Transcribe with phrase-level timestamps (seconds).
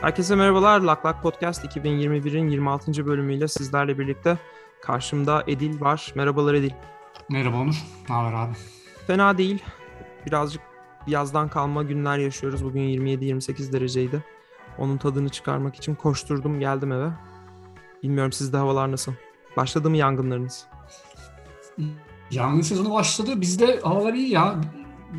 [0.00, 0.80] Herkese merhabalar.
[0.80, 3.06] Lak Lak Podcast 2021'in 26.
[3.06, 4.38] bölümüyle sizlerle birlikte
[4.82, 6.12] karşımda Edil var.
[6.14, 6.70] Merhabalar Edil.
[7.28, 7.82] Merhaba Onur.
[8.08, 8.52] Ne haber abi?
[9.06, 9.62] Fena değil.
[10.26, 10.62] Birazcık
[11.06, 12.64] yazdan kalma günler yaşıyoruz.
[12.64, 14.24] Bugün 27-28 dereceydi.
[14.78, 17.08] Onun tadını çıkarmak için koşturdum geldim eve.
[18.02, 19.12] Bilmiyorum sizde havalar nasıl?
[19.56, 20.66] Başladı mı yangınlarınız?
[22.30, 23.40] Yangın sezonu başladı.
[23.40, 24.60] Bizde havalar iyi ya.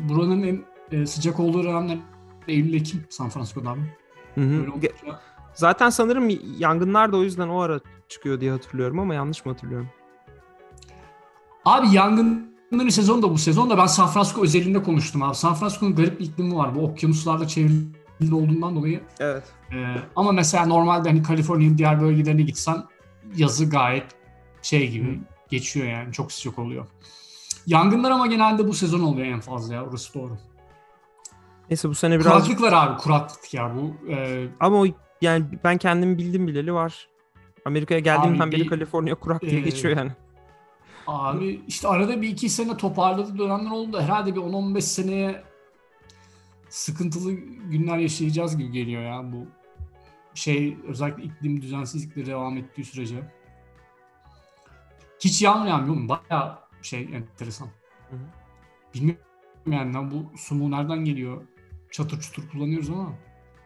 [0.08, 0.64] Buranın en
[0.98, 1.98] e, sıcak olduğu dönemler
[2.48, 4.01] Eylül-Ekim San Francisco'da abi.
[4.34, 4.66] Hı hı.
[5.54, 6.28] Zaten sanırım
[6.58, 9.88] yangınlar da o yüzden o ara çıkıyor diye hatırlıyorum ama yanlış mı hatırlıyorum?
[11.64, 15.34] Abi yangınların sezonu da bu sezon da ben San Francisco özelinde konuştum abi.
[15.34, 16.74] San Francisco'nun garip bir iklimi var.
[16.74, 19.00] Bu okyanuslarla çevrili olduğundan dolayı.
[19.20, 19.44] Evet.
[19.72, 22.84] Ee, ama mesela normalde hani Kaliforniya'nın diğer bölgelerine gitsen
[23.36, 24.06] yazı gayet
[24.62, 25.20] şey gibi
[25.50, 26.12] geçiyor yani.
[26.12, 26.86] Çok sıcak oluyor.
[27.66, 29.86] Yangınlar ama genelde bu sezon oluyor en fazla ya.
[29.86, 30.38] Orası doğru.
[31.70, 32.32] Neyse bu sene biraz...
[32.32, 34.10] Kuraklık var abi kuraklık ya bu.
[34.10, 34.46] E...
[34.60, 34.86] Ama o
[35.20, 37.08] yani ben kendim bildim bileli var.
[37.64, 39.60] Amerika'ya geldiğimden abi beri Kaliforniya kurak diye e...
[39.60, 40.12] geçiyor yani.
[41.06, 45.42] Abi işte arada bir iki sene toparladığı dönemler oldu herhalde bir 10-15 seneye
[46.68, 47.32] sıkıntılı
[47.70, 49.46] günler yaşayacağız gibi geliyor ya bu
[50.34, 53.16] şey özellikle iklim düzensizlikleri devam ettiği sürece.
[55.20, 56.08] Hiç yağmur yağmıyor mu?
[56.08, 57.66] Baya şey enteresan.
[58.10, 58.20] Hı hı.
[58.94, 59.22] Bilmiyorum
[59.66, 61.42] yani bu sumu nereden geliyor?
[61.92, 63.12] Çatır çutur kullanıyoruz ama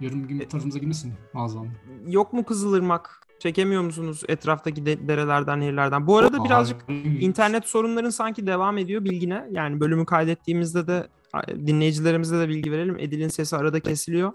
[0.00, 1.68] yarım gün tarafımıza girmesin mağazam.
[2.06, 3.26] Yok mu Kızılırmak?
[3.38, 6.06] Çekemiyor musunuz etraftaki de- derelerden, nehirlerden?
[6.06, 6.84] Bu arada birazcık
[7.20, 9.46] internet sorunların sanki devam ediyor bilgine.
[9.50, 11.08] Yani bölümü kaydettiğimizde de
[11.66, 12.98] dinleyicilerimize de bilgi verelim.
[12.98, 14.32] Edil'in sesi arada kesiliyor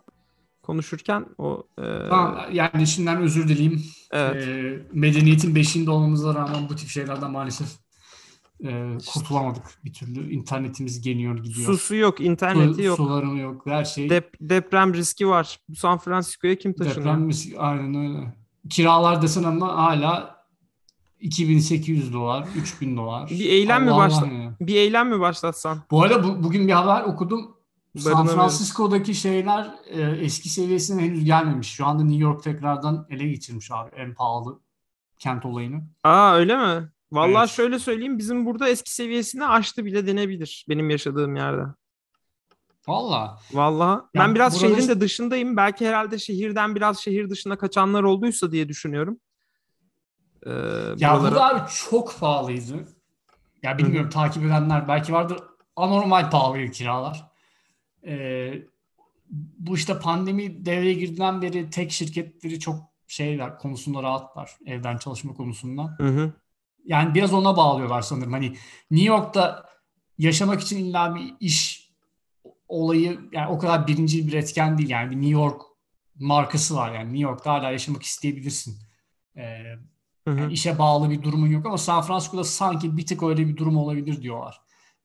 [0.63, 2.09] konuşurken o e...
[2.09, 3.81] tamam, yani şimdiden özür dileyim.
[4.11, 4.47] Evet.
[4.47, 7.67] E, medeniyetin beşiğinde olmamıza rağmen bu tip şeylerden maalesef
[8.63, 10.31] e, kurtulamadık bir türlü.
[10.31, 11.65] İnternetimiz geliyor gidiyor.
[11.65, 12.97] Susu yok, interneti Su, yok.
[12.97, 14.09] Sularım yok, her şey.
[14.09, 15.59] Dep deprem riski var.
[15.75, 16.99] San Francisco'ya kim taşınıyor?
[16.99, 18.33] Deprem riski, aynen öyle.
[18.69, 20.41] Kiralar desen ama hala
[21.19, 23.29] 2800 dolar, 3000 dolar.
[23.29, 24.27] Bir eylem Allah mi başla
[24.61, 25.81] bir eylem mi başlatsan?
[25.91, 27.57] Bu arada bu, bugün bir haber okudum.
[27.97, 31.67] San Francisco'daki şeyler e, eski seviyesine henüz gelmemiş.
[31.67, 34.59] Şu anda New York tekrardan ele geçirmiş abi en pahalı
[35.19, 35.83] kent olayını.
[36.03, 36.89] Aa öyle mi?
[37.11, 37.49] Vallahi evet.
[37.49, 41.63] şöyle söyleyeyim bizim burada eski seviyesini aştı bile denebilir benim yaşadığım yerde.
[42.87, 43.39] Valla.
[43.53, 44.09] Valla.
[44.15, 44.75] Ben biraz burada...
[44.75, 45.57] şehrin de dışındayım.
[45.57, 49.19] Belki herhalde şehirden biraz şehir dışına kaçanlar olduysa diye düşünüyorum.
[50.45, 50.49] Ee,
[50.97, 51.21] ya buralara...
[51.21, 52.87] burada abi çok pahalıydı.
[53.63, 54.13] Ya bilmiyorum Hı-hı.
[54.13, 55.39] takip edenler belki vardır.
[55.75, 57.31] Anormal pahalıydı kiralar.
[58.05, 58.53] Ee,
[59.59, 62.75] bu işte pandemi devreye girdiğinden beri tek şirketleri çok
[63.07, 64.51] şeyler konusunda rahatlar.
[64.65, 65.95] Evden çalışma konusunda.
[65.97, 66.33] Hı hı
[66.85, 68.31] yani biraz ona bağlıyorlar sanırım.
[68.31, 68.57] Hani
[68.91, 69.65] New York'ta
[70.17, 71.91] yaşamak için illa bir iş
[72.67, 74.89] olayı yani o kadar birinci bir etken değil.
[74.89, 75.61] Yani bir New York
[76.19, 78.77] markası var yani New York'ta hala yaşamak isteyebilirsin.
[79.35, 79.41] Ee,
[80.27, 80.39] hı hı.
[80.39, 83.77] Yani işe bağlı bir durumun yok ama San Francisco'da sanki bir tık öyle bir durum
[83.77, 84.61] olabilir diyorlar.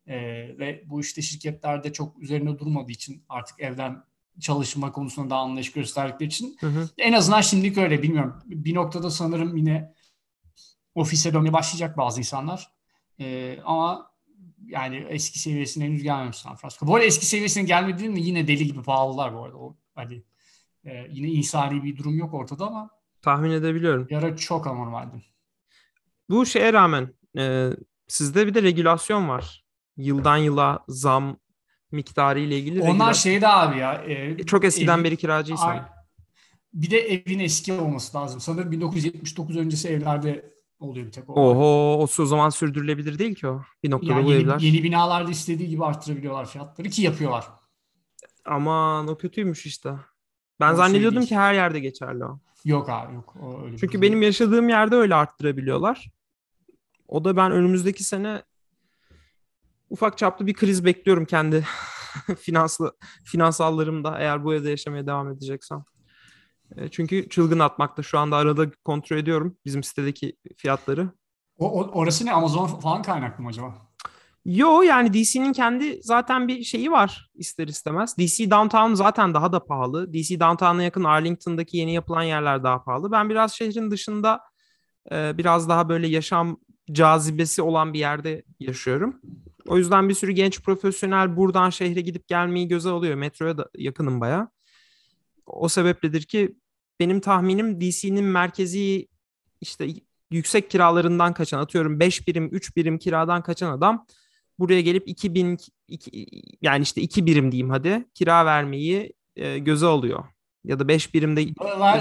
[0.07, 0.17] Ee,
[0.59, 4.03] ve bu işte şirketlerde çok üzerine durmadığı için artık evden
[4.41, 6.89] çalışma konusunda daha anlayış gösterdikleri için hı hı.
[6.99, 8.43] en azından şimdilik öyle bilmiyorum.
[8.45, 9.95] Bir noktada sanırım yine
[10.97, 12.71] ofise dönmeye başlayacak bazı insanlar.
[13.21, 14.11] E, ama
[14.67, 16.87] yani eski seviyesine henüz gelmemiş San Francisco.
[16.87, 19.57] Bu arada eski seviyesine gelmedi mi yine deli gibi pahalılar bu arada.
[19.57, 20.23] O, hani
[20.85, 22.91] e, yine insani bir durum yok ortada ama
[23.23, 24.07] tahmin edebiliyorum.
[24.11, 25.23] Yara çok anormaldi.
[26.29, 27.71] Bu şeye rağmen e,
[28.09, 29.65] sizde bir de regülasyon var.
[29.97, 31.37] Yıldan yıla zam
[31.93, 32.81] miktarı ile ilgili.
[32.81, 33.13] Onlar regülasyon.
[33.13, 33.95] şeyde abi ya.
[33.95, 35.89] E, çok eskiden ev, beri kiracıysan.
[36.73, 38.41] Bir de evin eski olması lazım.
[38.41, 41.31] Sanırım 1979 öncesi evlerde oluyor bir tek.
[41.31, 43.63] O Oho o zaman sürdürülebilir değil ki o.
[43.83, 44.61] Bir noktada yani bu yeni, evler.
[44.61, 47.47] Yeni binalarda istediği gibi arttırabiliyorlar fiyatları ki yapıyorlar.
[48.45, 49.95] Aman o kötüymüş işte.
[50.61, 52.41] Ben o zannediyordum şey ki her yerde geçerli o.
[52.65, 53.35] Yok abi yok.
[53.43, 56.11] O öyle Çünkü benim yaşadığım yerde öyle arttırabiliyorlar.
[57.09, 58.43] O da ben önümüzdeki sene
[59.91, 61.65] ufak çaplı bir kriz bekliyorum kendi
[62.39, 65.85] finanslı finansallarımda eğer bu evde yaşamaya devam edeceksem.
[66.77, 68.03] E, çünkü çılgın atmakta.
[68.03, 71.11] Şu anda arada kontrol ediyorum bizim sitedeki fiyatları.
[71.59, 72.33] O, o orası ne?
[72.33, 73.75] Amazon falan kaynaklı mı acaba?
[74.45, 78.19] Yo yani DC'nin kendi zaten bir şeyi var ister istemez.
[78.19, 80.13] DC Downtown zaten daha da pahalı.
[80.13, 83.13] DC Downtown'a yakın Arlington'daki yeni yapılan yerler daha pahalı.
[83.13, 84.41] Ben biraz şehrin dışında
[85.13, 86.57] e, biraz daha böyle yaşam
[86.93, 89.21] cazibesi olan bir yerde yaşıyorum.
[89.69, 93.15] O yüzden bir sürü genç profesyonel buradan şehre gidip gelmeyi göze alıyor.
[93.15, 94.49] Metroya da yakınım baya
[95.47, 96.57] o sebepledir ki
[97.01, 99.09] benim tahminim DC'nin merkezi
[99.61, 99.89] işte
[100.31, 104.07] yüksek kiralarından kaçan atıyorum 5 birim 3 birim kiradan kaçan adam
[104.59, 105.59] buraya gelip 2000
[105.89, 106.27] 2,
[106.63, 110.25] yani işte 2 birim diyeyim hadi kira vermeyi e, göze alıyor.
[110.65, 111.47] ya da 5 birimde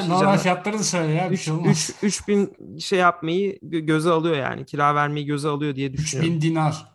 [0.08, 1.30] normal fiyatları da söyle ya.
[1.30, 4.66] 3, 3, 3 bin şey yapmayı göze alıyor yani.
[4.66, 6.38] Kira vermeyi göze alıyor diye düşünüyorum.
[6.38, 6.86] 3 bin dinar.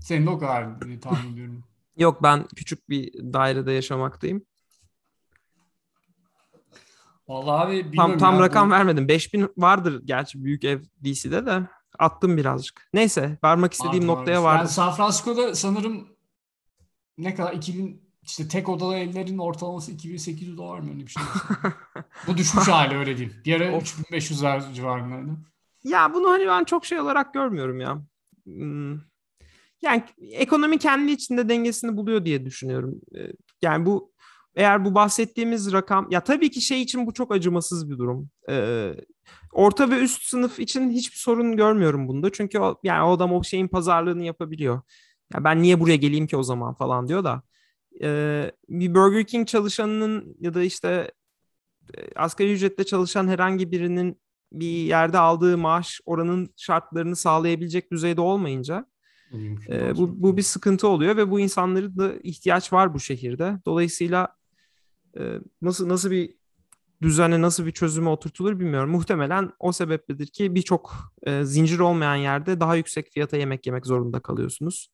[0.00, 0.66] Senin de o kadar
[1.02, 1.64] tahmin ediyorum.
[1.96, 4.42] Yok ben küçük bir dairede yaşamaktayım.
[7.28, 8.72] Vallahi abi tam tam ya, rakam bu...
[8.72, 9.08] vermedim.
[9.08, 11.68] 5000 vardır gerçi büyük ev DC'de de
[11.98, 12.88] attım birazcık.
[12.94, 14.58] Neyse varmak istediğim vardır, noktaya vardım.
[14.58, 16.08] Yani San Francisco'da sanırım
[17.18, 21.22] ne kadar 2000 işte tek odalı evlerin ortalaması 2800 dolar mı öyle bir şey.
[22.26, 23.36] Bu düşmüş hali öyle diyeyim.
[23.44, 25.30] Bir ara 3500'ler civarındaydı.
[25.84, 28.02] Ya bunu hani ben çok şey olarak görmüyorum ya.
[28.44, 28.98] Hmm.
[29.82, 33.00] Yani ekonomi kendi içinde dengesini buluyor diye düşünüyorum.
[33.16, 33.32] Ee,
[33.62, 34.13] yani bu
[34.56, 38.28] eğer bu bahsettiğimiz rakam ya tabii ki şey için bu çok acımasız bir durum.
[38.50, 38.92] Ee,
[39.52, 42.32] orta ve üst sınıf için hiçbir sorun görmüyorum bunda.
[42.32, 44.80] Çünkü o, yani o adam o şeyin pazarlığını yapabiliyor.
[45.34, 47.42] Ya ben niye buraya geleyim ki o zaman falan diyor da.
[48.02, 51.12] Ee, bir Burger King çalışanının ya da işte
[51.94, 54.20] e, asgari ücretle çalışan herhangi birinin
[54.52, 58.86] bir yerde aldığı maaş oranın şartlarını sağlayabilecek düzeyde olmayınca
[59.68, 63.58] e, bu, bu bir sıkıntı oluyor ve bu insanların da ihtiyaç var bu şehirde.
[63.66, 64.28] Dolayısıyla
[65.62, 66.34] nasıl nasıl bir
[67.02, 68.90] düzene nasıl bir çözüme oturtulur bilmiyorum.
[68.90, 74.20] Muhtemelen o sebepledir ki birçok e, zincir olmayan yerde daha yüksek fiyata yemek yemek zorunda
[74.20, 74.90] kalıyorsunuz.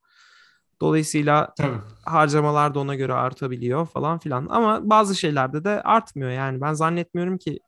[0.80, 1.76] Dolayısıyla Tabii.
[2.04, 4.46] harcamalar da ona göre artabiliyor falan filan.
[4.50, 6.60] Ama bazı şeylerde de artmıyor yani.
[6.60, 7.60] Ben zannetmiyorum ki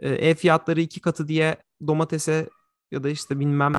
[0.00, 1.56] e, ev fiyatları iki katı diye
[1.86, 2.48] domatese
[2.90, 3.72] ya da işte bilmem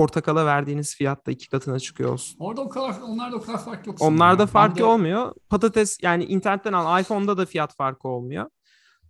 [0.00, 2.36] portakala verdiğiniz fiyatta iki katına çıkıyor olsun.
[2.38, 3.96] Orada o kadar, onlarda o kadar fark yok.
[4.00, 4.50] Onlarda yani.
[4.50, 4.84] farkı de...
[4.84, 5.34] olmuyor.
[5.48, 8.46] Patates yani internetten al iPhone'da da fiyat farkı olmuyor.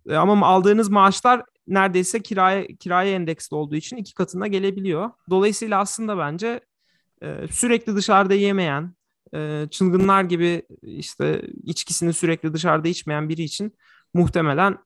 [0.09, 5.09] E, ama aldığınız maaşlar neredeyse kiraya kiraya endeksli olduğu için iki katına gelebiliyor.
[5.29, 6.59] Dolayısıyla aslında bence
[7.23, 8.95] e, sürekli dışarıda yemeyen,
[9.35, 13.77] e, çılgınlar gibi işte içkisini sürekli dışarıda içmeyen biri için
[14.13, 14.77] muhtemelen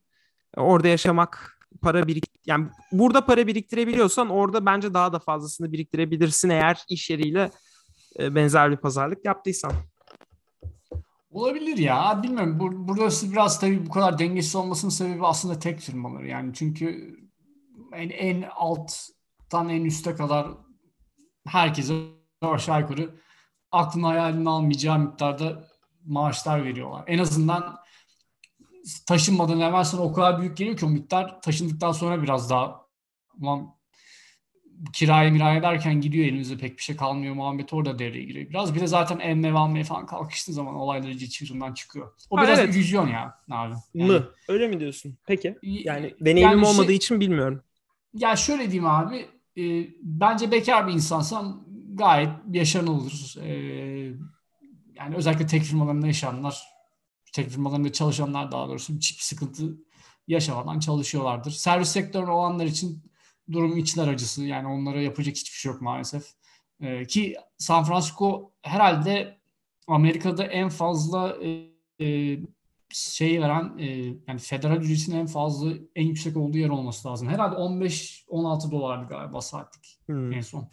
[0.57, 6.83] orada yaşamak para birik yani burada para biriktirebiliyorsan orada bence daha da fazlasını biriktirebilirsin eğer
[6.89, 7.51] iş yeriyle
[8.19, 9.71] e, benzer bir pazarlık yaptıysan.
[11.31, 12.19] Olabilir ya.
[12.23, 12.59] Bilmiyorum.
[12.59, 16.23] Bur burası biraz tabii bu kadar dengesiz olmasının sebebi aslında tek firmalar.
[16.23, 17.17] Yani çünkü
[17.93, 20.47] en, en alttan en üste kadar
[21.47, 21.93] herkese
[22.41, 23.15] aşağı yukarı
[23.71, 25.67] aklına hayalini almayacağı miktarda
[26.05, 27.03] maaşlar veriyorlar.
[27.07, 27.77] En azından
[29.05, 32.85] taşınmadan evvel sana o kadar büyük geliyor ki o miktar taşındıktan sonra biraz daha
[33.41, 33.75] ulan
[34.93, 38.49] kiraya miraya derken gidiyor elinizde pek bir şey kalmıyor muhabbeti orada devreye giriyor.
[38.49, 42.11] Biraz bir de zaten emme almaya falan kalkıştığı zaman olayları çığırından çıkıyor.
[42.29, 42.75] O ha, biraz evet.
[42.75, 43.75] illüzyon ya abi.
[43.93, 44.29] Yani, mı?
[44.47, 45.17] Öyle mi diyorsun?
[45.27, 45.57] Peki.
[45.63, 47.63] Yani deneyimim yani şey, olmadığı için bilmiyorum.
[48.13, 49.25] Ya şöyle diyeyim abi.
[49.57, 53.35] E, bence bekar bir insansan gayet yaşanılır.
[53.41, 53.53] E,
[54.95, 56.74] yani özellikle tek firmalarında yaşayanlar
[57.35, 59.77] tek firmalarında çalışanlar daha doğrusu hiçbir sıkıntı
[60.27, 61.51] yaşamadan çalışıyorlardır.
[61.51, 63.03] Servis sektörü olanlar için
[63.51, 64.43] durum içler acısı.
[64.43, 66.23] Yani onlara yapacak hiçbir şey yok maalesef.
[66.81, 69.37] Ee, ki San Francisco herhalde
[69.87, 71.49] Amerika'da en fazla e,
[72.05, 72.39] e,
[72.89, 73.85] şey veren e,
[74.27, 77.27] yani federal ücretin en fazla en yüksek olduğu yer olması lazım.
[77.27, 80.33] Herhalde 15-16 dolardı galiba saatlik hmm.
[80.33, 80.69] en son.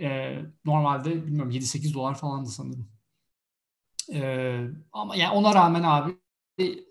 [0.00, 2.97] E, normalde bilmiyorum 7-8 dolar falandı sanırım.
[4.12, 6.16] Ee, ama yani ona rağmen abi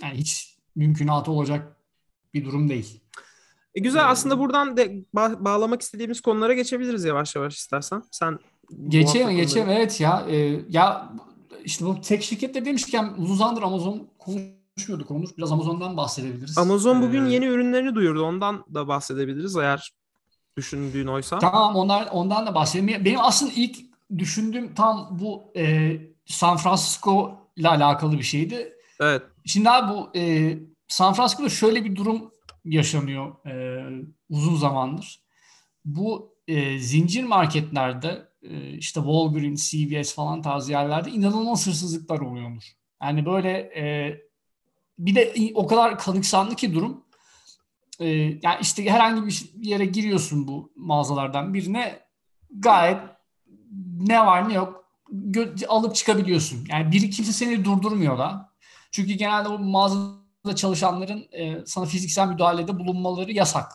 [0.01, 1.77] yani hiç mümkünatı olacak
[2.33, 3.01] bir durum değil.
[3.75, 8.03] E güzel ee, aslında buradan de ba- bağlamak istediğimiz konulara geçebiliriz yavaş yavaş istersen.
[8.11, 8.39] Sen
[8.87, 10.25] Geçelim geçelim evet ya.
[10.29, 11.13] E, ya
[11.65, 15.29] işte bu tek şirketle demişken uzun zamandır Amazon konuşmuyorduk Onur.
[15.37, 16.57] Biraz Amazon'dan bahsedebiliriz.
[16.57, 18.23] Amazon bugün ee, yeni ürünlerini duyurdu.
[18.23, 19.91] Ondan da bahsedebiliriz eğer
[20.57, 21.39] düşündüğün oysa.
[21.39, 23.05] Tamam onlar, ondan da bahsedelim.
[23.05, 23.77] Benim aslında ilk
[24.17, 25.91] düşündüğüm tam bu e,
[26.27, 28.73] San Francisco ile alakalı bir şeydi.
[28.99, 29.21] Evet.
[29.45, 30.53] Şimdi abi bu e,
[30.87, 32.31] San Francisco'da şöyle bir durum
[32.65, 33.83] yaşanıyor e,
[34.29, 35.21] uzun zamandır.
[35.85, 42.75] Bu e, zincir marketlerde e, işte Walgreens, CVS falan tarzı yerlerde inanılmaz hırsızlıklar oluyormuş.
[43.03, 44.15] Yani böyle e,
[44.99, 47.03] bir de o kadar kanıksanlı ki durum.
[47.99, 48.07] E,
[48.43, 51.99] yani işte herhangi bir yere giriyorsun bu mağazalardan birine
[52.49, 53.01] gayet
[53.99, 54.86] ne var ne yok
[55.67, 56.65] alıp çıkabiliyorsun.
[56.69, 58.49] Yani biri kimse seni durdurmuyor da.
[58.91, 63.71] Çünkü genelde o mağazada çalışanların e, sana fiziksel müdahalede bulunmaları yasak.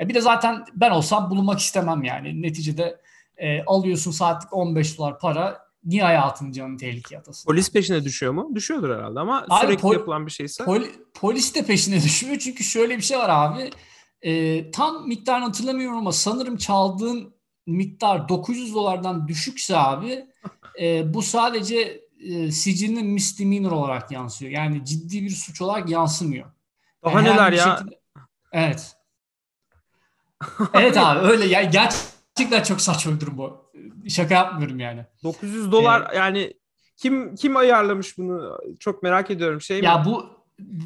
[0.00, 2.42] E bir de zaten ben olsam bulunmak istemem yani.
[2.42, 3.00] Neticede
[3.36, 7.46] e, alıyorsun saatlik 15 dolar para niye hayatın canını tehlikeye atasın?
[7.50, 8.50] Polis peşine düşüyor mu?
[8.54, 10.64] Düşüyordur herhalde ama abi, sürekli pol- yapılan bir şeyse.
[10.64, 13.70] Pol- polis de peşine düşmüyor çünkü şöyle bir şey var abi.
[14.22, 17.34] E, tam miktarını hatırlamıyorum ama sanırım çaldığın
[17.68, 20.26] miktar 900 dolardan düşükse abi
[20.80, 24.52] e, bu sadece e, sicilinin misdemeanor olarak yansıyor.
[24.52, 26.46] Yani ciddi bir suç olarak yansımıyor.
[27.04, 27.76] Daha yani neler ya?
[27.76, 28.00] Şekilde...
[28.52, 28.96] Evet.
[30.74, 33.70] evet abi öyle ya gerçekten çok saçma bir durum bu.
[34.08, 35.06] Şaka yapmıyorum yani.
[35.24, 36.54] 900 dolar ee, yani
[36.96, 38.58] kim kim ayarlamış bunu?
[38.80, 39.60] Çok merak ediyorum.
[39.60, 40.04] Şey ya mi?
[40.04, 40.26] bu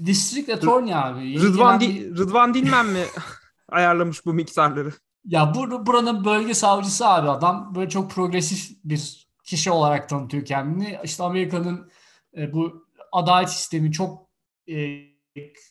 [0.06, 1.40] District Attorney abi.
[1.40, 3.04] Rıdvan, Di, Rıdvan Dilmen mi
[3.68, 4.92] ayarlamış bu miktarları?
[5.24, 10.98] Ya bu buranın bölge savcısı abi adam böyle çok progresif bir kişi olarak tanıtıyor kendini.
[11.04, 11.90] İşte Amerika'nın
[12.36, 14.28] e, bu adalet sistemi çok
[14.68, 14.98] e,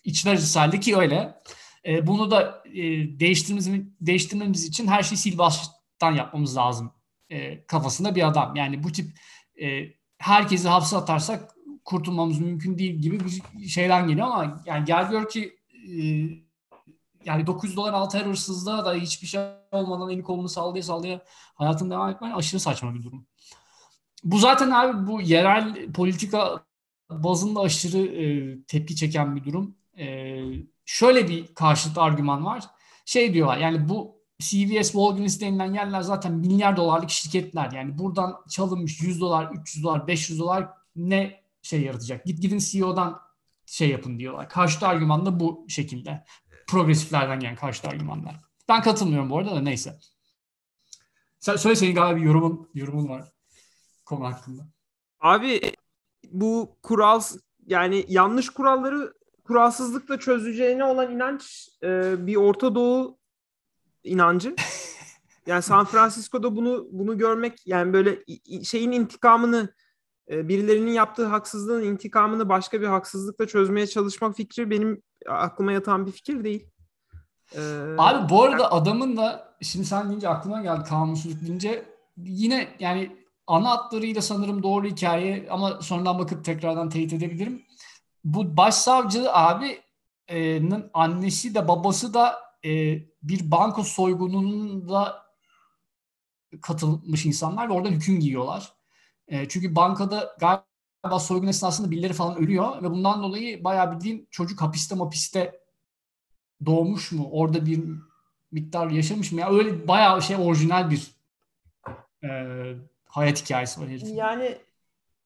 [0.03, 1.41] içler acısı ki öyle.
[1.85, 2.81] E, bunu da e,
[3.19, 3.69] değiştirmemiz,
[4.01, 5.35] değiştirmemiz için her şeyi sil
[6.15, 6.93] yapmamız lazım
[7.29, 8.55] e, kafasında bir adam.
[8.55, 9.19] Yani bu tip
[9.61, 11.55] e, herkesi hapse atarsak
[11.85, 13.19] kurtulmamız mümkün değil gibi
[13.53, 16.01] bir şeyden geliyor ama yani gel gör ki e,
[17.25, 21.21] yani 900 dolar altı her hırsızlığa da hiçbir şey olmadan eli kolunu sallaya sallaya
[21.55, 23.25] hayatını devam etmen aşırı saçma bir durum.
[24.23, 26.63] Bu zaten abi bu yerel politika
[27.09, 29.75] bazında aşırı e, tepki çeken bir durum.
[29.97, 30.37] E,
[30.85, 32.63] şöyle bir karşıt argüman var.
[33.05, 37.71] Şey diyorlar yani bu CVS, Walgreens denilen yerler zaten milyar dolarlık şirketler.
[37.71, 42.25] Yani buradan çalınmış 100 dolar, 300 dolar, 500 dolar ne şey yaratacak?
[42.25, 43.19] Git gidin CEO'dan
[43.65, 44.49] şey yapın diyorlar.
[44.49, 46.25] Karşıt argüman da bu şekilde.
[46.71, 48.35] Progresiflerden gelen karşıt argümanlar.
[48.69, 49.99] Ben katılmıyorum bu arada da neyse.
[51.39, 53.31] Sen söyle senin galiba bir yorumun, yorumun var
[54.05, 54.61] konu hakkında.
[55.19, 55.61] Abi
[56.31, 57.21] bu kural
[57.67, 59.13] yani yanlış kuralları
[59.43, 63.19] kuralsızlıkla çözeceğine olan inanç e, bir Orta Doğu
[64.03, 64.55] inancı.
[65.45, 68.23] Yani San Francisco'da bunu bunu görmek yani böyle
[68.63, 69.73] şeyin intikamını
[70.29, 76.11] e, birilerinin yaptığı haksızlığın intikamını başka bir haksızlıkla çözmeye çalışmak fikri benim aklıma yatan bir
[76.11, 76.67] fikir değil.
[77.55, 77.59] Ee,
[77.97, 78.71] Abi bu arada yani...
[78.71, 81.85] adamın da şimdi sen deyince aklıma geldi kanunsuzluk deyince
[82.17, 83.15] yine yani
[83.47, 87.63] ana hatlarıyla sanırım doğru hikaye ama sonradan bakıp tekrardan teyit edebilirim.
[88.23, 89.81] Bu başsavcı abi
[90.29, 90.61] e,
[90.93, 95.25] annesi de babası da e, bir banko soygununda
[96.61, 98.73] katılmış insanlar ve oradan hüküm giyiyorlar.
[99.27, 100.70] E, çünkü bankada galiba
[101.19, 105.61] soygun esnasında birileri falan ölüyor ve bundan dolayı bayağı bildiğin çocuk hapiste mapiste
[106.65, 107.29] doğmuş mu?
[107.31, 107.83] Orada bir
[108.51, 109.39] miktar yaşamış mı?
[109.39, 111.11] Ya öyle bayağı şey orijinal bir
[112.23, 112.29] e,
[113.05, 114.15] hayat hikayesi var herifin.
[114.15, 114.57] Yani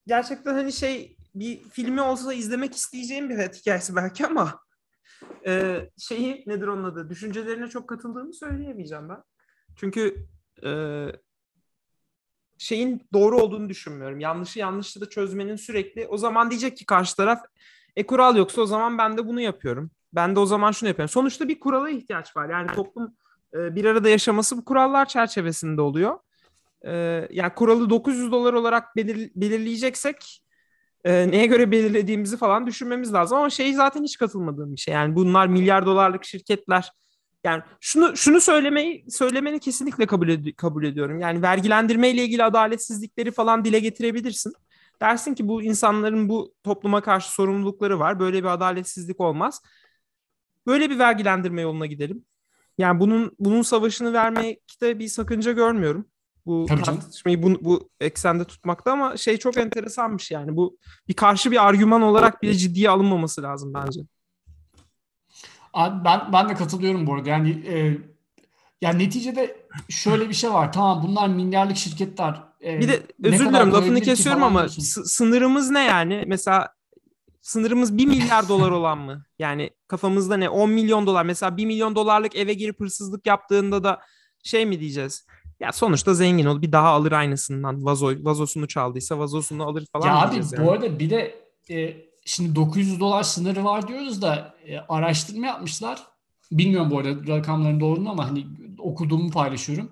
[0.07, 4.59] gerçekten hani şey bir filmi olsa izlemek isteyeceğim bir hayat hikayesi belki ama
[5.47, 7.09] e, şeyi nedir onun adı?
[7.09, 9.23] Düşüncelerine çok katıldığımı söyleyemeyeceğim ben.
[9.75, 10.27] Çünkü
[10.63, 10.69] e,
[12.57, 14.19] şeyin doğru olduğunu düşünmüyorum.
[14.19, 17.39] Yanlışı yanlışı da çözmenin sürekli o zaman diyecek ki karşı taraf
[17.95, 19.91] e kural yoksa o zaman ben de bunu yapıyorum.
[20.13, 21.11] Ben de o zaman şunu yapıyorum.
[21.11, 22.49] Sonuçta bir kurala ihtiyaç var.
[22.49, 23.15] Yani toplum
[23.53, 26.19] e, bir arada yaşaması bu kurallar çerçevesinde oluyor.
[26.85, 26.91] E,
[27.31, 30.41] yani kuralı 900 dolar olarak belir, belirleyeceksek
[31.03, 33.37] e, neye göre belirlediğimizi falan düşünmemiz lazım.
[33.37, 34.93] Ama şey zaten hiç katılmadığım bir şey.
[34.93, 36.91] Yani bunlar milyar dolarlık şirketler.
[37.45, 41.19] Yani şunu şunu söylemeyi söylemeni kesinlikle kabul ed- kabul ediyorum.
[41.19, 44.53] Yani vergilendirme ile ilgili adaletsizlikleri falan dile getirebilirsin.
[45.01, 48.19] Dersin ki bu insanların bu topluma karşı sorumlulukları var.
[48.19, 49.61] Böyle bir adaletsizlik olmaz.
[50.67, 52.25] Böyle bir vergilendirme yoluna gidelim.
[52.77, 56.05] Yani bunun bunun savaşını vermekte bir sakınca görmüyorum
[56.45, 61.51] bu Tabii tartışmayı bu, bu eksende tutmakta ama şey çok enteresanmış yani bu bir karşı
[61.51, 64.01] bir argüman olarak bile ciddiye alınmaması lazım bence.
[65.75, 67.29] Abi ben ben de katılıyorum bu arada.
[67.29, 67.97] Yani e,
[68.81, 70.73] yani neticede şöyle bir şey var.
[70.73, 72.43] Tamam bunlar milyarlık şirketler.
[72.63, 76.23] E, bir de özür dilerim lafını kesiyorum ama sınırımız ne yani?
[76.27, 76.73] Mesela
[77.41, 79.25] sınırımız 1 milyar dolar olan mı?
[79.39, 80.49] Yani kafamızda ne?
[80.49, 81.25] 10 milyon dolar.
[81.25, 84.01] Mesela 1 milyon dolarlık eve girip hırsızlık yaptığında da
[84.43, 85.25] şey mi diyeceğiz?
[85.59, 87.85] Ya sonuçta zengin ol bir daha alır aynısından.
[87.85, 90.07] Vazo, vazosunu çaldıysa vazosunu alır falan.
[90.07, 90.65] Ya abi yani.
[90.65, 91.35] bu arada bir de
[91.69, 96.03] e, şimdi 900 dolar sınırı var diyoruz da e, araştırma yapmışlar.
[96.51, 98.47] Bilmiyorum bu arada rakamların doğru ama hani
[98.79, 99.91] okuduğumu paylaşıyorum.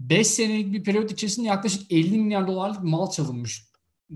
[0.00, 3.64] 5 senelik bir periyot içerisinde yaklaşık 50 milyar dolarlık mal çalınmış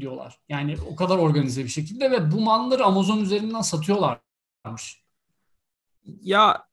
[0.00, 0.38] diyorlar.
[0.48, 5.02] Yani o kadar organize bir şekilde ve bu malları Amazon üzerinden satıyorlarmış.
[6.22, 6.66] Ya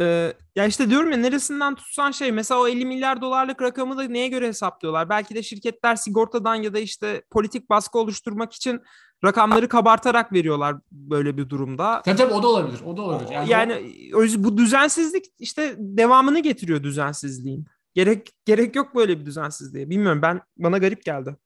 [0.00, 4.02] ee, ya işte diyorum ya neresinden tutsan şey mesela o 50 milyar dolarlık rakamı da
[4.02, 5.08] neye göre hesaplıyorlar?
[5.08, 8.80] Belki de şirketler sigortadan ya da işte politik baskı oluşturmak için
[9.24, 12.02] rakamları kabartarak veriyorlar böyle bir durumda.
[12.04, 12.80] Tabii tabii o da olabilir.
[12.86, 13.30] O da olabilir.
[13.32, 14.44] Yani, yani o...
[14.44, 17.66] bu düzensizlik işte devamını getiriyor düzensizliğin.
[17.94, 19.90] Gerek gerek yok böyle bir düzensizliğe.
[19.90, 21.36] Bilmiyorum ben bana garip geldi.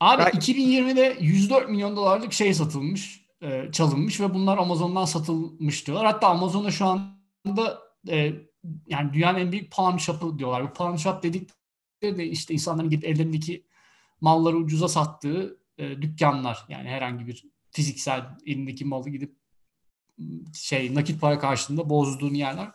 [0.00, 0.40] Abi ben...
[0.40, 6.06] 2020'de 104 milyon dolarlık şey satılmış e, çalınmış ve bunlar Amazon'dan satılmış diyorlar.
[6.06, 7.78] Hatta Amazon'a şu anda
[8.08, 8.32] e,
[8.86, 10.64] yani dünyanın en büyük pawn shop'ı diyorlar.
[10.64, 13.66] Bu pawn shop dedikleri de işte insanların gidip ellerindeki
[14.20, 16.64] malları ucuza sattığı e, dükkanlar.
[16.68, 19.36] Yani herhangi bir fiziksel elindeki malı gidip
[20.54, 22.70] şey nakit para karşılığında bozduğun yerler.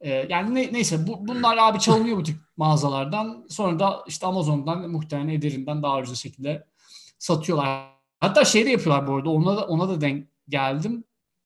[0.00, 3.46] E, yani ne, neyse bu, bunlar abi çalınıyor bu tip mağazalardan.
[3.48, 6.66] Sonra da işte Amazon'dan muhtemelen Eder'inden daha ucuz şekilde
[7.18, 7.97] satıyorlar.
[8.20, 11.04] Hatta şey de yapıyorlar bu arada ona da, ona da denk geldim.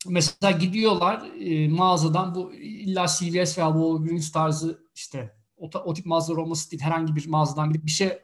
[0.08, 6.38] Mesela gidiyorlar e, mağazadan bu illa CVS veya Walgreens tarzı işte o, o tip mağazalar
[6.38, 8.18] olması değil herhangi bir mağazadan gidip bir şey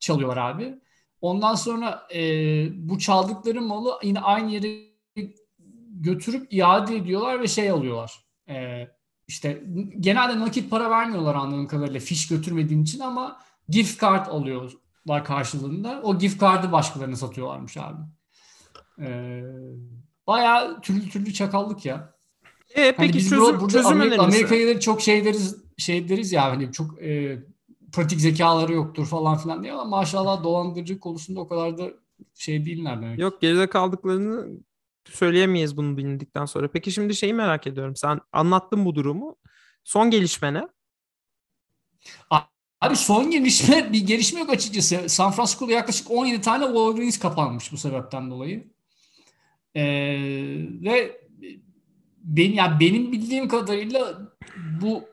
[0.00, 0.78] çalıyorlar abi.
[1.20, 2.20] Ondan sonra e,
[2.88, 4.90] bu çaldıkları malı yine aynı yere
[6.00, 8.24] götürüp iade ediyorlar ve şey alıyorlar.
[8.48, 8.86] E,
[9.28, 9.64] işte
[10.00, 14.26] genelde nakit para vermiyorlar anladığım kadarıyla fiş götürmediğin için ama gift card
[15.08, 16.00] alıyorlar karşılığında.
[16.02, 18.02] O gift card'ı başkalarına satıyorlarmış abi.
[19.00, 19.42] Ee,
[20.26, 22.14] bayağı türlü türlü çakallık ya.
[22.74, 26.72] E, hani peki çözüm, burada çözüm Amerika, Amerika'ya çok şey deriz, şey deriz ya hani
[26.72, 27.38] çok e,
[27.92, 31.90] pratik zekaları yoktur falan filan diye ama maşallah dolandırıcı konusunda o kadar da
[32.34, 33.18] şey değiller demek.
[33.18, 34.60] Yok geride kaldıklarını
[35.04, 36.68] söyleyemeyiz bunu bilindikten sonra.
[36.68, 37.96] Peki şimdi şeyi merak ediyorum.
[37.96, 39.36] Sen anlattın bu durumu.
[39.84, 40.68] Son gelişme ne?
[42.80, 45.08] Abi son gelişme bir gelişme yok açıkçası.
[45.08, 48.70] San Francisco'da yaklaşık 17 tane Walgreens kapanmış bu sebepten dolayı.
[49.74, 49.82] Ee,
[50.84, 51.20] ve
[52.24, 54.18] benim yani benim bildiğim kadarıyla
[54.82, 55.04] bu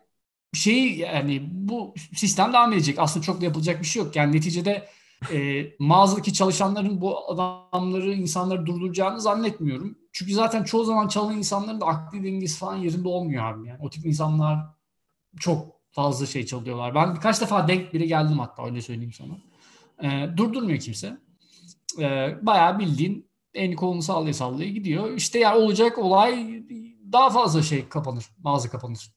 [0.53, 2.99] şey yani bu sistem devam edecek.
[2.99, 4.15] Aslında çok da yapılacak bir şey yok.
[4.15, 4.87] Yani neticede
[5.33, 9.97] e, mağazadaki çalışanların bu adamları, insanları durduracağını zannetmiyorum.
[10.11, 13.67] Çünkü zaten çoğu zaman çalan insanların da akli dengesi falan yerinde olmuyor abi.
[13.67, 14.59] Yani o tip insanlar
[15.39, 16.95] çok fazla şey çalıyorlar.
[16.95, 19.37] Ben birkaç defa denk biri geldim hatta öyle söyleyeyim sana.
[20.03, 21.17] E, durdurmuyor kimse.
[21.99, 25.13] E, bayağı bildiğin en kolunu sallaya sallaya gidiyor.
[25.13, 26.63] İşte yani olacak olay
[27.11, 28.25] daha fazla şey kapanır.
[28.43, 29.11] Mağaza kapanır.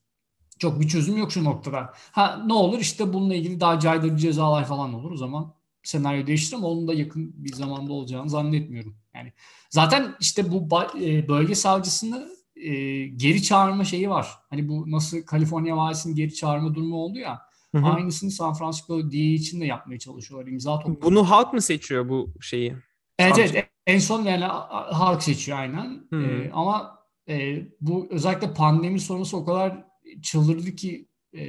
[0.58, 1.92] Çok bir çözüm yok şu noktada.
[2.12, 5.10] Ha ne olur işte bununla ilgili daha caydırıcı cezalar falan olur.
[5.10, 8.96] O zaman senaryo değiştir ama onun da yakın bir zamanda olacağını zannetmiyorum.
[9.14, 9.32] Yani
[9.70, 10.68] zaten işte bu
[11.00, 12.28] e, bölge savcısını
[12.62, 14.28] e, geri çağırma şeyi var.
[14.50, 17.40] Hani bu nasıl Kaliforniya valisinin geri çağırma durumu oldu ya.
[17.74, 17.86] Hı hı.
[17.86, 20.48] Aynısını San Francisco DA için de yapmaya çalışıyorlar.
[20.48, 21.02] İmza topluyorlar.
[21.02, 22.76] Bunu halk mı seçiyor bu şeyi?
[23.18, 23.70] Evet, evet.
[23.86, 26.08] En son yani halk seçiyor aynen.
[26.12, 29.84] Ee, ama e, bu özellikle pandemi sonrası o kadar
[30.22, 31.42] çıldırdı ki e,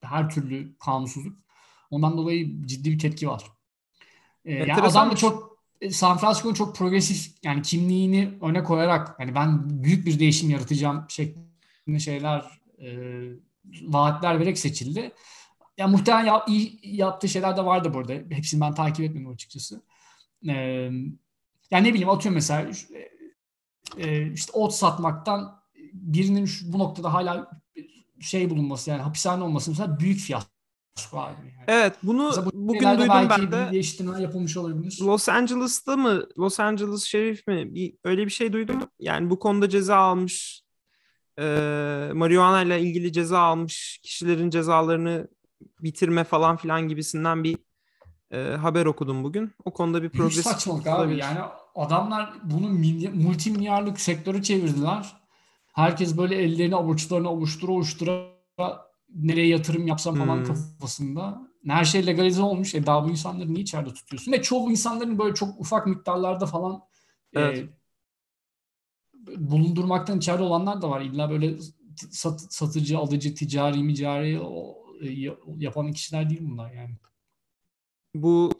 [0.00, 1.38] her türlü kanunsuzluk.
[1.90, 3.44] Ondan dolayı ciddi bir tepki var.
[4.44, 5.53] Ee, yani adam da çok e,
[5.90, 11.98] San Francisco'nun çok progresif yani kimliğini öne koyarak hani ben büyük bir değişim yaratacağım şeklinde
[11.98, 12.88] şeyler e,
[13.82, 15.12] vaatler vererek seçildi.
[15.78, 18.12] Ya muhtemelen ya, iyi yaptığı şeyler de vardı burada.
[18.12, 19.82] Hepsini ben takip etmedim açıkçası.
[20.48, 20.52] Ee,
[21.70, 22.70] yani ne bileyim atıyorum mesela
[23.98, 27.50] e, işte ot satmaktan birinin şu, bu noktada hala
[28.20, 30.53] şey bulunması yani hapishane olması mesela büyük fiyat
[31.12, 31.34] yani.
[31.68, 33.68] Evet bunu bu bugün duydum ben de.
[33.72, 34.98] Bir yapılmış olabilir.
[35.02, 38.82] Los Angeles'ta mı Los Angeles şerif mi bir, öyle bir şey duydum.
[38.98, 40.62] Yani bu konuda ceza almış
[41.38, 41.44] e,
[42.14, 45.28] marihuana ile ilgili ceza almış kişilerin cezalarını
[45.80, 47.58] bitirme falan filan gibisinden bir
[48.30, 49.52] e, haber okudum bugün.
[49.64, 50.44] O konuda bir progresif.
[50.44, 51.38] Saçmalık abi yani
[51.74, 52.68] adamlar bunu
[53.14, 55.24] multi milyarlık sektörü çevirdiler.
[55.72, 58.34] Herkes böyle ellerini avuçlarını avuştura avuştura
[59.14, 60.44] nereye yatırım yapsam falan hmm.
[60.44, 61.48] kafasında.
[61.68, 62.74] Her şey legalize olmuş.
[62.74, 64.32] E daha bu insanları niye içeride tutuyorsun?
[64.32, 66.82] Ve çoğu insanların böyle çok ufak miktarlarda falan
[67.32, 67.68] e, evet.
[69.28, 71.00] e, bulundurmaktan içeride olanlar da var.
[71.00, 71.56] İlla böyle
[72.10, 75.08] sat, satıcı, alıcı, ticari, micari o, e,
[75.58, 76.96] yapan kişiler değil bunlar yani.
[78.14, 78.52] Bu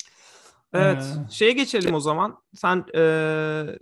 [0.74, 1.02] Evet.
[1.02, 2.36] Ee, şeye geçelim o zaman.
[2.54, 3.00] Sen e,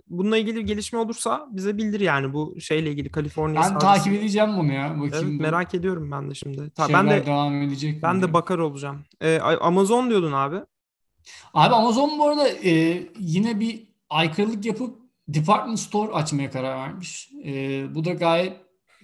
[0.09, 3.61] bununla ilgili bir gelişme olursa bize bildir yani bu şeyle ilgili Kaliforniya.
[3.61, 3.85] Ben sahası.
[3.85, 4.99] takip edeceğim bunu ya.
[5.01, 6.69] Bakayım evet, merak ediyorum ben de şimdi.
[6.69, 8.03] Ta, ben de devam edecek.
[8.03, 9.05] Ben de bakar olacağım.
[9.21, 10.57] Ee, Amazon diyordun abi.
[11.53, 17.29] Abi Amazon bu arada e, yine bir aykırılık yapıp department store açmaya karar vermiş.
[17.45, 18.53] E, bu da gayet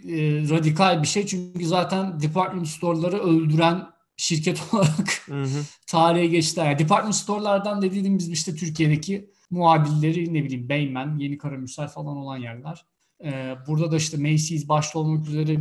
[0.07, 0.17] e,
[0.49, 3.87] radikal bir şey çünkü zaten department store'ları öldüren
[4.19, 5.63] şirket olarak hı hı.
[5.87, 6.59] tarihe geçti.
[6.59, 12.85] Yani department store'lardan dediğimiz işte Türkiye'deki muhabirleri ne bileyim Beymen, Yeni Karamürsel falan olan yerler.
[13.23, 15.57] Ee, burada da işte Macy's başta olmak üzere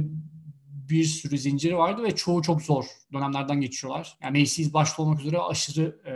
[0.89, 4.19] bir sürü zinciri vardı ve çoğu çok zor dönemlerden geçiyorlar.
[4.23, 6.13] Yani Macy's başta olmak üzere aşırı e,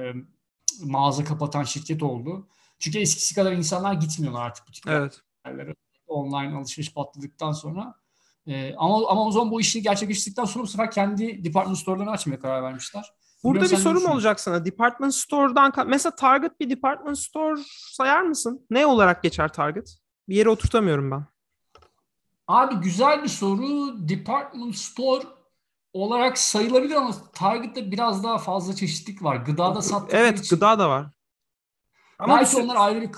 [0.84, 2.48] mağaza kapatan şirket oldu.
[2.78, 5.20] Çünkü eskisi kadar insanlar gitmiyorlar artık bu tip evet.
[6.06, 7.94] Online alışveriş patladıktan sonra
[8.46, 13.12] e, ama Amazon bu işi gerçekleştirdikten sonra bu sefer kendi department store'larını açmaya karar vermişler.
[13.44, 14.64] Burada bir sorum olacak sana.
[14.64, 17.60] Department store'dan mesela Target bir department store
[17.92, 18.66] sayar mısın?
[18.70, 19.96] Ne olarak geçer Target?
[20.28, 21.24] Bir yere oturtamıyorum ben.
[22.48, 23.94] Abi güzel bir soru.
[24.08, 25.24] Department store
[25.92, 29.36] olarak sayılabilir ama Target'te biraz daha fazla çeşitlik var.
[29.36, 30.56] Gıdada sattıkları evet, için.
[30.56, 31.06] Gıda da var.
[32.18, 33.10] Ama Belki onlar ayrı bir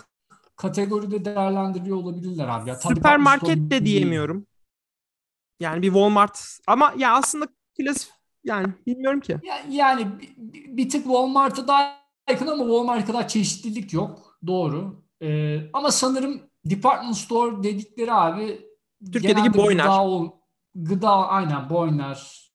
[0.57, 2.69] kategoride değerlendiriyor olabilirler abi.
[2.69, 4.47] Ya, Süpermarket de diyemiyorum.
[5.65, 8.11] Yani bir Walmart ama ya aslında klasik
[8.45, 9.41] yani bilmiyorum ki.
[9.43, 11.97] Ya, yani bir, bir tık Walmart'a daha
[12.31, 14.39] yakın ama Walmart kadar çeşitlilik yok.
[14.47, 15.05] Doğru.
[15.23, 18.61] Ee, ama sanırım department store dedikleri abi
[19.13, 19.85] Türkiye'deki Boyner.
[19.85, 20.41] Gıda, o,
[20.75, 22.51] gıda aynen Boyner,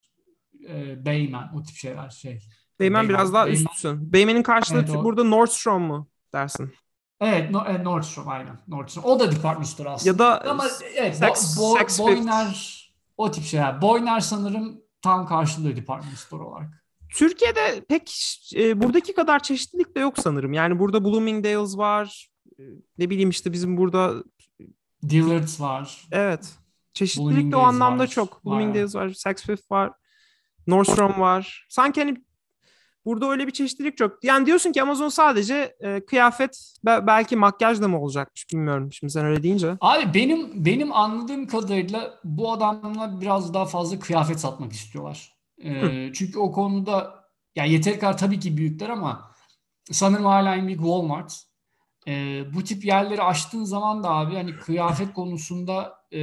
[0.70, 2.40] e, Beymen o tip şeyler şey.
[2.80, 3.60] Beymen, biraz daha Beymen.
[3.60, 4.14] üstsün.
[4.14, 6.74] Beymen'in karşılığı evet, burada Nordstrom mu dersin?
[7.22, 8.60] Evet, no, e, Nordstrom aynen.
[8.68, 9.04] Nordstrom.
[9.04, 10.10] O da department store aslında.
[10.10, 12.79] Ya da Ama evet, sex, Bo, Bo, Boyner
[13.20, 13.82] o tip şeyler.
[13.82, 16.86] Boyner sanırım tam karşılığı department store olarak.
[17.16, 18.12] Türkiye'de pek
[18.56, 20.54] e, buradaki kadar çeşitlilik de yok sanırım.
[20.54, 22.30] Yani burada Bloomingdale's var.
[22.60, 22.64] E,
[22.98, 24.14] ne bileyim işte bizim burada
[25.10, 26.08] Dillard's var.
[26.12, 26.54] Evet.
[26.94, 28.08] Çeşitlilik de o anlamda var.
[28.08, 28.46] çok.
[28.46, 29.92] Bloomingdale's var, Saks Fifth var,
[30.68, 31.68] Nordstrom var.
[31.70, 32.24] Sanki hani
[33.06, 34.24] burada öyle bir çeşitlilik çok.
[34.24, 39.26] Yani diyorsun ki Amazon sadece e, kıyafet belki makyaj da mı olacakmış bilmiyorum şimdi sen
[39.26, 39.78] öyle deyince.
[39.82, 45.36] Abi benim benim anladığım kadarıyla bu adamlar biraz daha fazla kıyafet satmak istiyorlar.
[45.64, 49.32] E, çünkü o konuda yani yeteri kadar tabii ki büyükler ama
[49.92, 51.44] sanırım hala en büyük Walmart.
[52.08, 56.20] E, bu tip yerleri açtığın zaman da abi hani kıyafet konusunda e,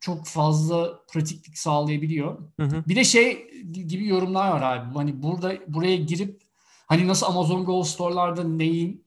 [0.00, 2.38] çok fazla pratiklik sağlayabiliyor.
[2.60, 2.84] Hı hı.
[2.88, 4.94] Bir de şey gibi yorumlar var abi.
[4.94, 6.40] Hani burada buraya girip
[6.86, 9.04] hani nasıl Amazon Go store'larda neyin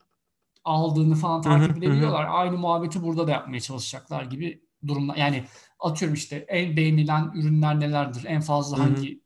[0.64, 2.28] aldığını falan takip hı hı, edebiliyorlar.
[2.28, 2.30] Hı.
[2.30, 5.16] Aynı muhabbeti burada da yapmaya çalışacaklar gibi durumlar.
[5.16, 5.44] Yani
[5.80, 8.24] atıyorum işte en beğenilen ürünler nelerdir?
[8.24, 9.20] En fazla hangi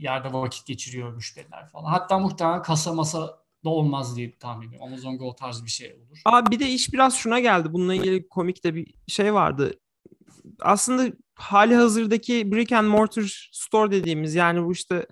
[0.00, 1.90] yerde vakit geçiriyor müşteriler falan.
[1.90, 4.86] Hatta muhtemelen kasa masa da olmaz diye tahmin ediyorum.
[4.86, 6.20] Amazon Go tarzı bir şey olur.
[6.24, 7.72] Abi bir de iş biraz şuna geldi.
[7.72, 9.74] Bununla ilgili komik de bir şey vardı.
[10.60, 15.06] Aslında hali hazırdaki brick and mortar store dediğimiz yani bu işte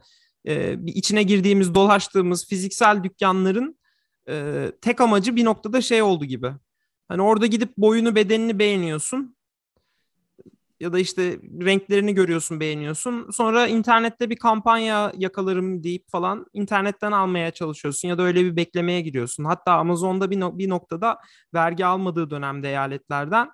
[0.48, 3.78] e, bir içine girdiğimiz, dolaştığımız fiziksel dükkanların
[4.28, 6.52] e, tek amacı bir noktada şey oldu gibi.
[7.08, 9.36] Hani orada gidip boyunu bedenini beğeniyorsun
[10.80, 13.30] ya da işte renklerini görüyorsun, beğeniyorsun.
[13.30, 19.00] Sonra internette bir kampanya yakalarım deyip falan internetten almaya çalışıyorsun ya da öyle bir beklemeye
[19.00, 19.44] giriyorsun.
[19.44, 21.18] Hatta Amazon'da bir, no- bir noktada
[21.54, 23.50] vergi almadığı dönemde eyaletlerden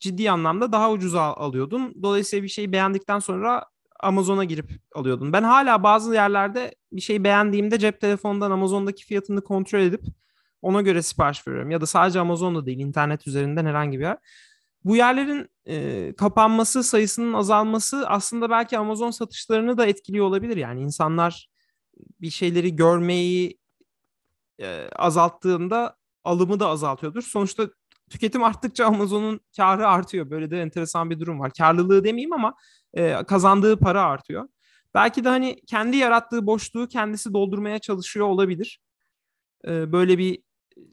[0.00, 1.94] ciddi anlamda daha ucuza alıyordun.
[2.02, 3.64] Dolayısıyla bir şeyi beğendikten sonra
[4.00, 5.32] Amazon'a girip alıyordun.
[5.32, 10.02] Ben hala bazı yerlerde bir şey beğendiğimde cep telefonundan Amazon'daki fiyatını kontrol edip
[10.62, 11.70] ona göre sipariş veriyorum.
[11.70, 14.18] Ya da sadece Amazon'da değil internet üzerinden herhangi bir yer.
[14.84, 20.56] Bu yerlerin e, kapanması, sayısının azalması aslında belki Amazon satışlarını da etkiliyor olabilir.
[20.56, 21.48] Yani insanlar
[22.20, 23.58] bir şeyleri görmeyi
[24.60, 27.22] e, azalttığında alımı da azaltıyordur.
[27.22, 27.70] Sonuçta
[28.10, 30.30] tüketim arttıkça Amazon'un karı artıyor.
[30.30, 31.52] Böyle de enteresan bir durum var.
[31.58, 32.54] Karlılığı demeyeyim ama
[32.94, 34.48] e, kazandığı para artıyor.
[34.94, 38.80] Belki de hani kendi yarattığı boşluğu kendisi doldurmaya çalışıyor olabilir.
[39.66, 40.42] E, böyle bir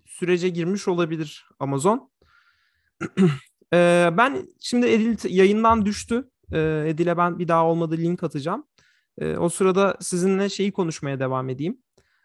[0.06, 2.12] sürece girmiş olabilir Amazon.
[3.74, 6.30] Ee, ben şimdi Edil yayından düştü.
[6.52, 8.66] Ee, Edil'e ben bir daha olmadı link atacağım.
[9.18, 11.78] Ee, o sırada sizinle şeyi konuşmaya devam edeyim.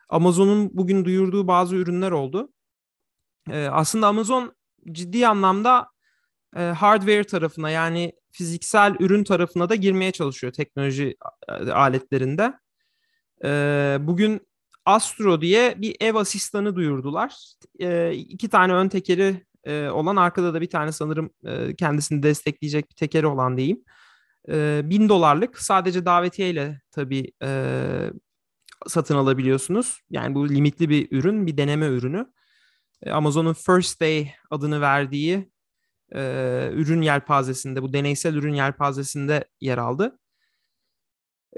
[0.09, 2.53] Amazon'un bugün duyurduğu bazı ürünler oldu.
[3.50, 4.53] Ee, aslında Amazon
[4.93, 5.87] ciddi anlamda
[6.57, 11.16] e, hardware tarafına yani fiziksel ürün tarafına da girmeye çalışıyor teknoloji
[11.73, 12.55] aletlerinde.
[13.45, 14.40] Ee, bugün
[14.85, 17.55] Astro diye bir ev asistanı duyurdular.
[17.81, 22.90] Ee, iki tane ön tekeri e, olan arkada da bir tane sanırım e, kendisini destekleyecek
[22.90, 23.85] bir tekeri olan diyeyim.
[24.49, 28.11] E, bin dolarlık sadece davetiyeyle tabii e,
[28.87, 30.01] satın alabiliyorsunuz.
[30.11, 32.27] Yani bu limitli bir ürün, bir deneme ürünü.
[33.03, 35.51] E, Amazon'un First Day adını verdiği
[36.15, 36.21] e,
[36.73, 40.19] ürün yelpazesinde, bu deneysel ürün yelpazesinde yer aldı.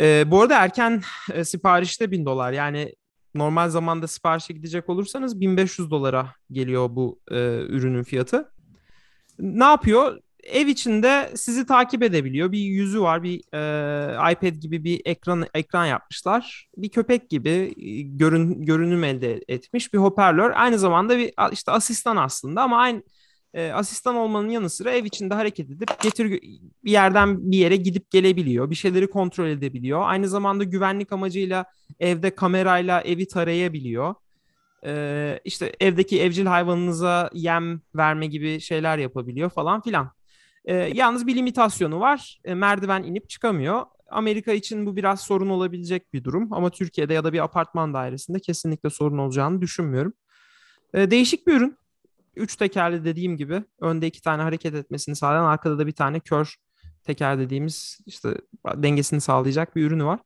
[0.01, 1.03] E, bu arada erken
[1.33, 2.53] e, siparişte bin dolar.
[2.53, 2.95] Yani
[3.35, 7.37] normal zamanda siparişe gidecek olursanız 1500 dolara geliyor bu e,
[7.69, 8.53] ürünün fiyatı.
[9.39, 10.21] Ne yapıyor?
[10.43, 12.53] Ev içinde sizi takip edebiliyor.
[12.53, 16.69] Bir yüzü var, bir e, iPad gibi bir ekran ekran yapmışlar.
[16.77, 17.75] Bir köpek gibi
[18.19, 20.53] görün, görünüm elde etmiş bir hoparlör.
[20.55, 23.03] Aynı zamanda bir işte asistan aslında ama aynı
[23.55, 26.31] e, asistan olmanın yanı sıra ev içinde hareket edip getir
[26.85, 28.71] bir yerden bir yere gidip gelebiliyor.
[28.71, 30.01] Bir şeyleri kontrol edebiliyor.
[30.05, 31.65] Aynı zamanda güvenlik amacıyla
[32.01, 34.15] evde kamerayla evi tarayabiliyor.
[34.87, 40.11] E, işte evdeki evcil hayvanınıza yem verme gibi şeyler yapabiliyor falan filan.
[40.65, 42.41] E, yalnız bir limitasyonu var.
[42.45, 43.87] E, merdiven inip çıkamıyor.
[44.11, 48.41] Amerika için bu biraz sorun olabilecek bir durum ama Türkiye'de ya da bir apartman dairesinde
[48.41, 50.13] kesinlikle sorun olacağını düşünmüyorum.
[50.95, 51.77] E, değişik bir ürün
[52.37, 56.55] üç tekerli dediğim gibi önde iki tane hareket etmesini sağlayan arkada da bir tane kör
[57.05, 58.35] teker dediğimiz işte
[58.77, 60.21] dengesini sağlayacak bir ürünü var.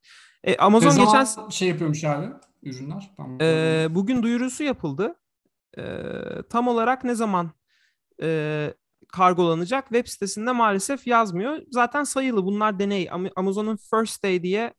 [0.45, 2.27] E, Amazon ne geçen şey yapıyormuş abi
[2.63, 3.11] ürünler.
[3.17, 3.39] Tamam.
[3.41, 5.15] E, bugün duyurusu yapıldı.
[5.79, 5.83] E,
[6.51, 7.51] tam olarak ne zaman
[8.23, 8.75] e,
[9.09, 9.85] kargolanacak.
[9.85, 11.59] Web sitesinde maalesef yazmıyor.
[11.71, 13.09] Zaten sayılı bunlar deney.
[13.37, 14.75] Amazon'un First Day diye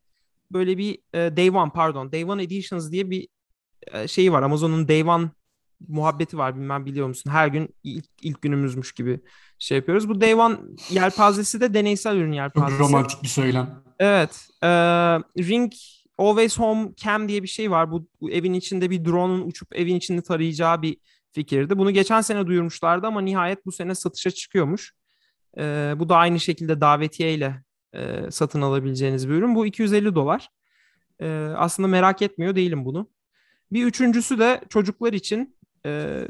[0.51, 3.27] böyle bir e, Day One pardon Day One Editions diye bir
[3.93, 4.43] e, şeyi var.
[4.43, 5.29] Amazon'un Day One
[5.87, 7.31] muhabbeti var bilmem biliyor musun?
[7.31, 9.19] Her gün ilk, ilk günümüzmüş gibi
[9.59, 10.09] şey yapıyoruz.
[10.09, 10.57] Bu Day One
[10.89, 12.77] yelpazesi de deneysel ürün yelpazesi.
[12.77, 13.83] Çok romantik bir söylem.
[13.99, 14.49] Evet.
[14.63, 14.67] E,
[15.37, 15.73] Ring
[16.17, 17.91] Always Home Cam diye bir şey var.
[17.91, 20.97] Bu, bu evin içinde bir drone'un uçup evin içinde tarayacağı bir
[21.37, 21.77] fikirdi.
[21.77, 24.93] Bunu geçen sene duyurmuşlardı ama nihayet bu sene satışa çıkıyormuş.
[25.57, 29.55] E, bu da aynı şekilde davetiye ile e, satın alabileceğiniz bir ürün.
[29.55, 30.49] Bu 250 dolar.
[31.21, 33.09] E, aslında merak etmiyor değilim bunu.
[33.71, 35.57] Bir üçüncüsü de çocuklar için.
[35.85, 36.21] E,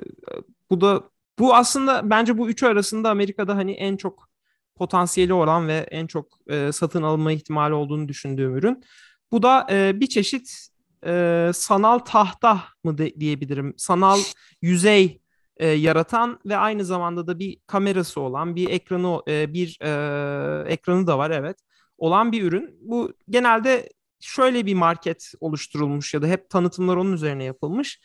[0.70, 1.04] bu da
[1.40, 4.30] bu aslında bence bu üçü arasında Amerika'da hani en çok
[4.76, 8.84] potansiyeli olan ve en çok e, satın alma ihtimali olduğunu düşündüğüm ürün.
[9.32, 10.68] Bu da e, bir çeşit
[11.06, 13.74] e, sanal tahta mı de, diyebilirim.
[13.78, 14.20] Sanal
[14.62, 15.22] yüzey
[15.58, 21.08] e, yaratan ve aynı zamanda da bir kamerası olan, bir ekranı e, bir e, ekranı
[21.08, 21.58] da var evet.
[21.98, 22.78] Olan bir ürün.
[22.82, 28.00] Bu genelde şöyle bir market oluşturulmuş ya da hep tanıtımlar onun üzerine yapılmış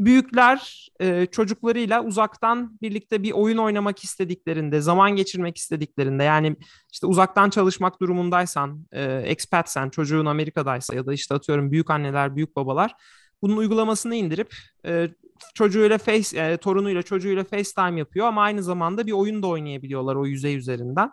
[0.00, 6.56] büyükler e, çocuklarıyla uzaktan birlikte bir oyun oynamak istediklerinde, zaman geçirmek istediklerinde yani
[6.92, 12.56] işte uzaktan çalışmak durumundaysan, e, expatsen, çocuğun Amerika'daysa ya da işte atıyorum büyük anneler, büyük
[12.56, 12.94] babalar
[13.42, 14.54] bunun uygulamasını indirip
[14.86, 15.08] e,
[15.54, 20.26] çocuğuyla face, e, torunuyla çocuğuyla FaceTime yapıyor ama aynı zamanda bir oyun da oynayabiliyorlar o
[20.26, 21.10] yüzey üzerinden.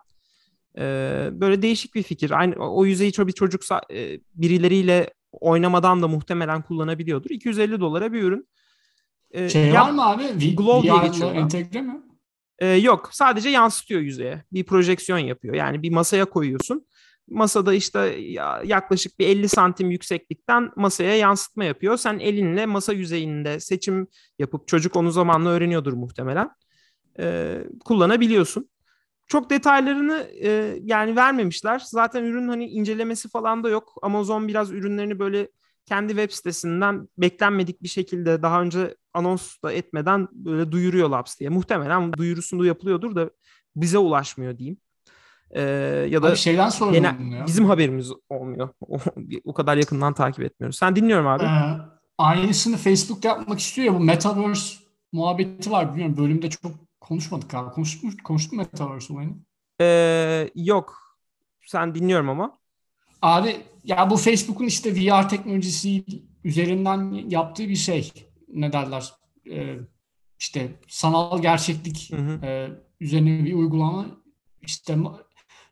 [0.78, 0.84] E,
[1.32, 2.32] böyle değişik bir fikir.
[2.32, 7.30] Aynı o yüzeyi bir çocuksa e, birileriyle oynamadan da muhtemelen kullanabiliyordur.
[7.30, 8.48] 250 dolara bir ürün.
[9.32, 10.24] Ee, şey yap, var mı abi?
[10.24, 11.36] V- Glow diye geçiyor.
[11.36, 12.02] entegre mi?
[12.60, 13.10] Ee, yok.
[13.12, 14.44] Sadece yansıtıyor yüzeye.
[14.54, 15.56] Bir projeksiyon yapıyor.
[15.56, 16.86] Yani bir masaya koyuyorsun.
[17.30, 18.00] Masada işte
[18.66, 21.98] yaklaşık bir 50 santim yükseklikten masaya yansıtma yapıyor.
[21.98, 24.08] Sen elinle masa yüzeyinde seçim
[24.40, 26.50] yapıp çocuk onu zamanla öğreniyordur muhtemelen.
[27.20, 28.70] Ee, kullanabiliyorsun.
[29.28, 31.82] Çok detaylarını e, yani vermemişler.
[31.86, 33.94] Zaten ürün hani incelemesi falan da yok.
[34.02, 35.48] Amazon biraz ürünlerini böyle
[35.86, 41.50] kendi web sitesinden beklenmedik bir şekilde daha önce anons da etmeden böyle duyuruyor Labs diye.
[41.50, 43.30] Muhtemelen duyurusunda yapılıyordur da
[43.76, 44.78] bize ulaşmıyor diyeyim.
[45.52, 45.62] Ee,
[46.10, 48.70] ya da abi şeyden sonra gene, bizim haberimiz olmuyor.
[48.88, 48.98] O,
[49.44, 50.78] o kadar yakından takip etmiyoruz.
[50.78, 51.44] Sen dinliyorum abi.
[51.44, 51.82] Ee,
[52.18, 54.76] aynısını Facebook yapmak istiyor ya bu Metaverse
[55.12, 56.18] muhabbeti var bilmiyorum.
[56.18, 57.72] Bölümde çok konuşmadık abi.
[57.72, 59.34] Konuştuk mu, konuştuk mu Metaverse olayını?
[59.82, 61.18] Ee, yok.
[61.66, 62.58] Sen dinliyorum ama.
[63.22, 66.06] Abi ya bu Facebook'un işte VR teknolojisi
[66.44, 68.12] üzerinden yaptığı bir şey.
[68.48, 69.14] Ne derler?
[69.52, 69.78] Ee,
[70.40, 72.46] işte sanal gerçeklik hı hı.
[72.46, 74.06] E, üzerine bir uygulama.
[74.62, 74.98] İşte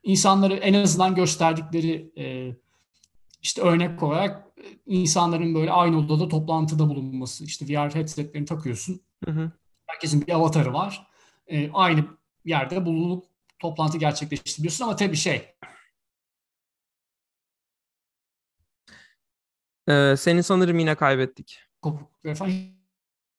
[0.02, 2.56] insanları en azından gösterdikleri e,
[3.42, 4.46] işte örnek olarak
[4.86, 7.44] insanların böyle aynı odada toplantıda bulunması.
[7.44, 9.00] İşte VR headsetlerini takıyorsun.
[9.24, 9.52] Hı hı.
[9.86, 11.06] Herkesin bir avatarı var.
[11.46, 12.04] E, aynı
[12.44, 13.24] yerde bulunup
[13.58, 15.56] toplantı gerçekleştiriyorsun ama tabii şey
[19.88, 21.65] Ee, seni sanırım yine kaybettik.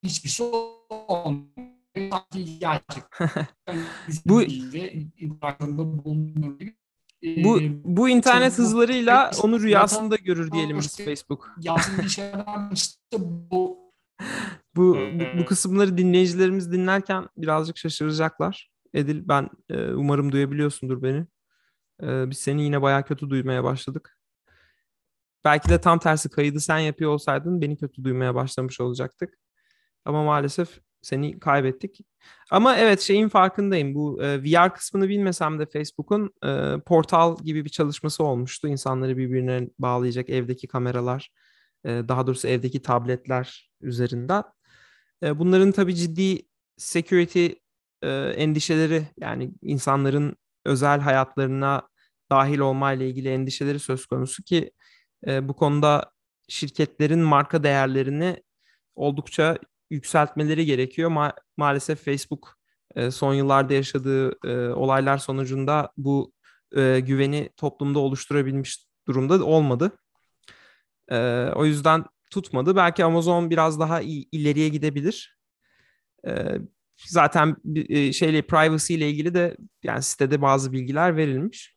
[0.04, 0.48] Hiçbir şey
[0.90, 1.48] olmuyor.
[4.26, 4.42] bu
[7.38, 11.56] bu bu internet hızlarıyla onu rüyasında görür diyelim biz Facebook.
[14.76, 14.98] bu bu,
[15.40, 18.70] bu kısımları dinleyicilerimiz dinlerken birazcık şaşıracaklar.
[18.94, 21.26] Edil ben e, umarım duyabiliyorsundur beni.
[22.04, 24.17] E, biz seni yine bayağı kötü duymaya başladık.
[25.46, 29.38] Belki de tam tersi kaydı sen yapıyor olsaydın beni kötü duymaya başlamış olacaktık.
[30.06, 32.00] Ama maalesef seni kaybettik.
[32.52, 33.96] Ama evet şeyin farkındayım.
[33.96, 38.68] Bu e, VR kısmını bilmesem de Facebook'un e, portal gibi bir çalışması olmuştu.
[38.68, 41.30] İnsanları birbirine bağlayacak evdeki kameralar,
[41.86, 44.44] e, daha doğrusu evdeki tabletler üzerinden.
[45.24, 46.42] E, bunların tabii ciddi
[46.78, 47.48] security
[48.02, 51.90] e, endişeleri yani insanların özel hayatlarına
[52.32, 54.72] dahil olmayla ilgili endişeleri söz konusu ki
[55.28, 56.12] e, bu konuda
[56.48, 58.44] şirketlerin marka değerlerini
[58.96, 59.58] oldukça
[59.90, 61.12] yükseltmeleri gerekiyor.
[61.12, 62.58] Ma- maalesef Facebook
[62.96, 66.34] e, son yıllarda yaşadığı e, olaylar sonucunda bu
[66.76, 69.92] e, güveni toplumda oluşturabilmiş durumda olmadı.
[71.12, 71.18] E,
[71.56, 72.76] o yüzden tutmadı.
[72.76, 74.02] Belki Amazon biraz daha
[74.32, 75.38] ileriye gidebilir.
[76.28, 76.58] E,
[77.08, 81.77] zaten e, şeyle privacy ile ilgili de yani sitede bazı bilgiler verilmiş.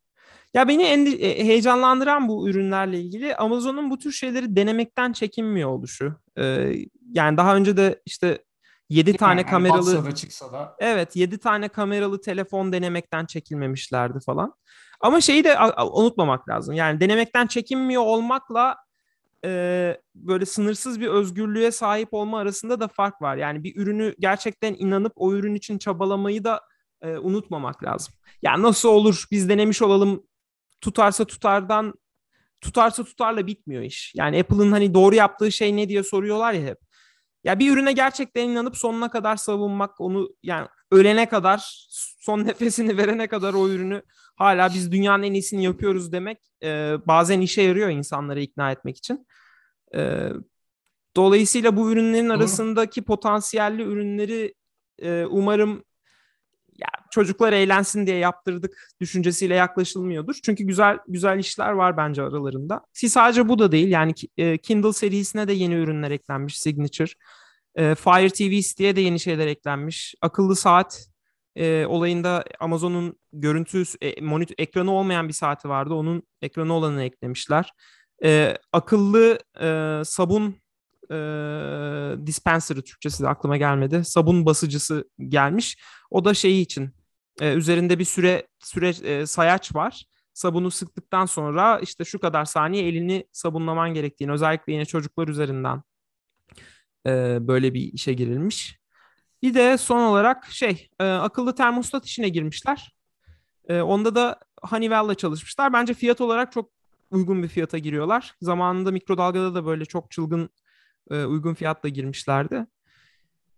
[0.55, 6.15] Ya beni endi- e, heyecanlandıran bu ürünlerle ilgili Amazon'un bu tür şeyleri denemekten çekinmiyor oluşu.
[6.39, 6.73] Ee,
[7.13, 8.45] yani daha önce de işte
[8.89, 10.77] 7 tane yani kameralı da çıksa da.
[10.79, 14.55] Evet, 7 tane kameralı telefon denemekten çekilmemişlerdi falan.
[15.01, 15.57] Ama şeyi de
[15.93, 16.75] unutmamak lazım.
[16.75, 18.77] Yani denemekten çekinmiyor olmakla
[19.45, 23.37] e, böyle sınırsız bir özgürlüğe sahip olma arasında da fark var.
[23.37, 26.61] Yani bir ürünü gerçekten inanıp o ürün için çabalamayı da
[27.03, 28.15] e, unutmamak lazım.
[28.43, 30.23] Yani nasıl olur biz denemiş olalım
[30.81, 31.95] tutarsa tutardan
[32.61, 34.13] tutarsa tutarla bitmiyor iş.
[34.15, 36.79] Yani Apple'ın hani doğru yaptığı şey ne diye soruyorlar ya hep.
[37.45, 41.89] Ya bir ürüne gerçekten inanıp sonuna kadar savunmak, onu yani ölene kadar,
[42.21, 44.03] son nefesini verene kadar o ürünü
[44.37, 49.27] hala biz dünyanın en iyisini yapıyoruz demek e, bazen işe yarıyor insanları ikna etmek için.
[49.95, 50.29] E,
[51.17, 54.55] dolayısıyla bu ürünlerin arasındaki potansiyelli ürünleri
[54.99, 55.85] e, umarım
[56.81, 60.35] ya çocuklar eğlensin diye yaptırdık düşüncesiyle yaklaşılmıyordur.
[60.45, 62.81] Çünkü güzel güzel işler var bence aralarında.
[62.93, 63.89] Sadece bu da değil.
[63.89, 67.13] Yani e, Kindle serisine de yeni ürünler eklenmiş Signature.
[67.75, 70.15] E, Fire TV Stick'e de yeni şeyler eklenmiş.
[70.21, 71.07] Akıllı saat
[71.57, 73.85] e, olayında Amazon'un görüntü
[74.23, 75.95] monitör ekranı olmayan bir saati vardı.
[75.95, 77.73] Onun ekranı olanını eklemişler.
[78.73, 79.39] Akıllı
[80.05, 80.57] sabun
[81.11, 84.05] e, dispenser'ı Türkçesi de aklıma gelmedi.
[84.05, 85.79] Sabun basıcısı gelmiş.
[86.11, 86.91] O da şeyi için
[87.41, 90.05] e, üzerinde bir süre süre e, sayaç var.
[90.35, 95.83] Sabunu sıktıktan sonra işte şu kadar saniye elini sabunlaman gerektiğini özellikle yine çocuklar üzerinden
[97.07, 98.81] e, böyle bir işe girilmiş.
[99.43, 102.95] Bir de son olarak şey e, akıllı termostat işine girmişler.
[103.69, 105.73] E, onda da Honeywell'la çalışmışlar.
[105.73, 106.71] Bence fiyat olarak çok
[107.11, 108.35] uygun bir fiyata giriyorlar.
[108.41, 110.51] Zamanında mikrodalgada da böyle çok çılgın
[111.11, 112.67] e, uygun fiyatla girmişlerdi.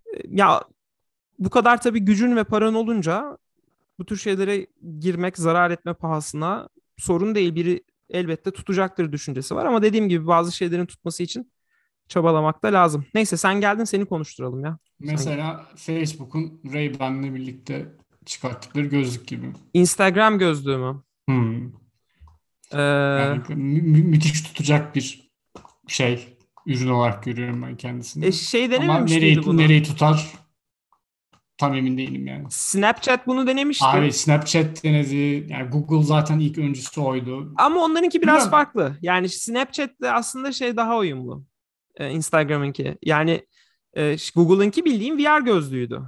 [0.06, 0.64] E, ya
[1.38, 3.38] bu kadar tabii gücün ve paran olunca
[3.98, 4.66] bu tür şeylere
[5.00, 7.54] girmek zarar etme pahasına sorun değil.
[7.54, 11.52] Biri elbette tutacaktır düşüncesi var ama dediğim gibi bazı şeylerin tutması için
[12.08, 13.06] çabalamak da lazım.
[13.14, 14.78] Neyse sen geldin seni konuşturalım ya.
[15.00, 15.66] Mesela.
[15.76, 17.92] Facebook'un Ray-Ban'le birlikte
[18.26, 19.52] çıkarttıkları gözlük gibi.
[19.74, 21.02] Instagram gözlüğü mü?
[21.28, 21.66] Hmm.
[22.72, 22.80] Ee...
[22.80, 25.32] Yani mü- müthiş tutacak bir
[25.86, 28.26] şey ürün olarak görüyorum ben kendisini.
[28.26, 29.58] E şey denememiş Ama nereyi, bunu?
[29.58, 30.32] nereyi tutar
[31.58, 32.44] tam emin değilim yani.
[32.50, 33.84] Snapchat bunu denemişti.
[33.84, 35.46] Abi Snapchat denedi.
[35.48, 37.54] Yani Google zaten ilk öncüsü oydu.
[37.56, 38.50] Ama onlarınki biraz Bilmiyorum.
[38.50, 38.96] farklı.
[39.02, 41.44] Yani Snapchat'te aslında şey daha uyumlu.
[41.96, 42.98] Ee, Instagram'ınki.
[43.02, 43.46] Yani
[43.96, 46.02] e, Google'ınki bildiğim VR gözlüğüydü.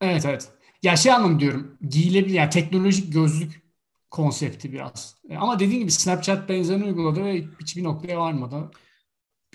[0.00, 0.48] Evet evet.
[0.82, 1.78] Ya şey anlamı diyorum.
[1.88, 3.64] Giyilebilir yani teknolojik gözlük
[4.10, 5.16] konsepti biraz.
[5.30, 8.70] E, ama dediğim gibi Snapchat benzerini uyguladı ve hiçbir noktaya varmadı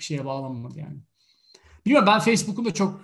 [0.00, 0.98] bir şeye bağlanmadı yani.
[1.86, 3.00] Bilmiyorum ben Facebook'un da çok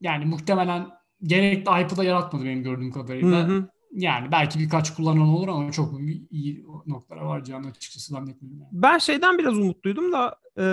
[0.00, 0.90] yani muhtemelen
[1.22, 3.48] gerekli hype'ı da yaratmadı benim gördüğüm kadarıyla.
[3.48, 3.68] Hı hı.
[3.92, 8.60] Yani belki birkaç kullanan olur ama çok iyi noktalara varacağını açıkçası zannetmiyorum.
[8.60, 8.70] Yani.
[8.72, 10.64] Ben şeyden biraz umutluydum da e,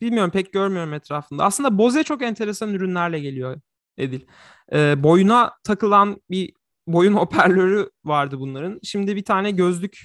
[0.00, 1.44] bilmiyorum pek görmüyorum etrafında.
[1.44, 3.60] Aslında Bose çok enteresan ürünlerle geliyor
[3.98, 4.20] Edil.
[4.72, 6.52] E, boyuna takılan bir
[6.86, 8.80] boyun hoparlörü vardı bunların.
[8.82, 9.98] Şimdi bir tane gözlük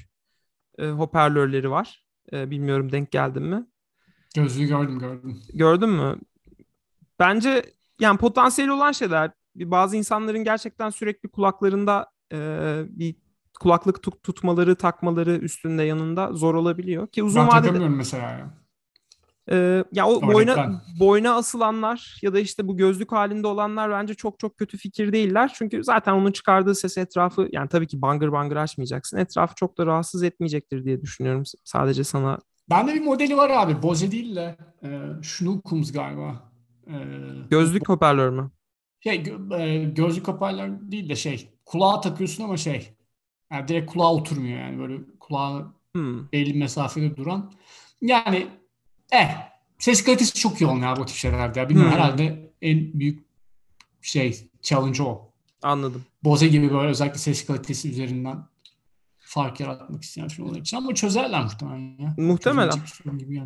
[0.79, 2.03] e, hoparlörleri var.
[2.33, 3.65] E, bilmiyorum denk geldin mi?
[4.33, 5.41] Gözlüğü gördüm gördüm.
[5.53, 6.15] Gördün mü?
[7.19, 7.63] Bence
[7.99, 9.31] yani potansiyeli olan şeyler.
[9.55, 12.37] Bazı insanların gerçekten sürekli kulaklarında e,
[12.89, 13.15] bir
[13.59, 17.61] kulaklık tut, tutmaları, takmaları üstünde yanında zor olabiliyor ki uzun ben vadede.
[17.61, 18.63] takamıyorum mesela ya.
[19.51, 24.39] E, ya o boyna boyna asılanlar ya da işte bu gözlük halinde olanlar bence çok
[24.39, 25.51] çok kötü fikir değiller.
[25.55, 29.17] Çünkü zaten onun çıkardığı ses etrafı yani tabii ki bangır bangır açmayacaksın.
[29.17, 31.43] Etrafı çok da rahatsız etmeyecektir diye düşünüyorum.
[31.63, 33.83] Sadece sana Bende bir modeli var abi.
[33.83, 34.87] Bose değil de e,
[35.23, 36.51] Schnuckums galiba.
[36.87, 36.95] E,
[37.49, 38.51] gözlük hoparlör mü?
[38.99, 39.23] Şey
[39.57, 42.93] e, gözlük hoparlör değil de şey kulağa takıyorsun ama şey
[43.51, 46.31] yani direkt kulağa oturmuyor yani böyle kulağa hmm.
[46.31, 47.53] belli mesafede duran.
[48.01, 48.47] Yani
[49.11, 51.69] eh ses kalitesi çok iyi olmuyor bu tip şeylerde ya.
[51.69, 51.99] Bilmiyorum hmm.
[51.99, 53.25] herhalde en büyük
[54.01, 55.31] şey challenge o.
[55.63, 56.05] Anladım.
[56.23, 58.37] Bose gibi böyle özellikle ses kalitesi üzerinden
[59.33, 62.15] fark yaratmak isteyen firmalar için ama çözerler muhtemelen ya.
[62.17, 62.79] Muhtemelen.
[63.17, 63.41] Gibi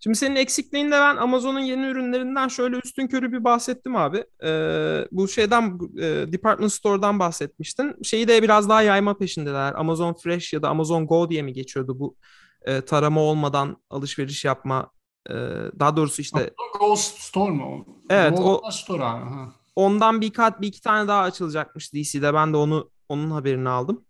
[0.00, 4.24] Şimdi senin eksikliğinde ben Amazon'un yeni ürünlerinden şöyle üstün körü bir bahsettim abi.
[4.44, 8.02] Ee, bu şeyden e, Department Store'dan bahsetmiştin.
[8.02, 9.74] Şeyi de biraz daha yayma peşindeler.
[9.74, 12.16] Amazon Fresh ya da Amazon Go diye mi geçiyordu bu
[12.62, 14.90] e, tarama olmadan alışveriş yapma
[15.30, 15.34] e,
[15.78, 17.86] daha doğrusu işte Go Store mu?
[18.10, 19.24] Evet, Go o Store abi.
[19.24, 19.52] Ha.
[19.76, 22.34] Ondan bir kat bir iki tane daha açılacakmış DC'de.
[22.34, 24.04] Ben de onu onun haberini aldım.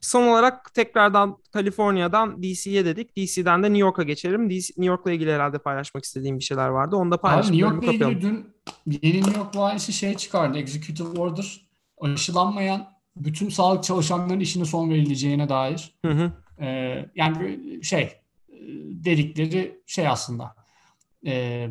[0.00, 3.16] Son olarak tekrardan Kaliforniya'dan DC'ye dedik.
[3.16, 4.50] DC'den de New York'a geçelim.
[4.50, 6.96] DC, New York'la ilgili herhalde paylaşmak istediğim bir şeyler vardı.
[6.96, 7.58] Onu da paylaşalım.
[7.58, 8.46] New York'la ilgili dün
[9.02, 10.58] yeni New York valisi şey çıkardı.
[10.58, 11.66] Executive Order
[12.00, 15.94] aşılanmayan bütün sağlık çalışanlarının işine son verileceğine dair.
[16.04, 16.32] Hı hı.
[16.60, 18.12] Ee, yani şey
[19.04, 20.54] dedikleri şey aslında.
[21.26, 21.68] Ee,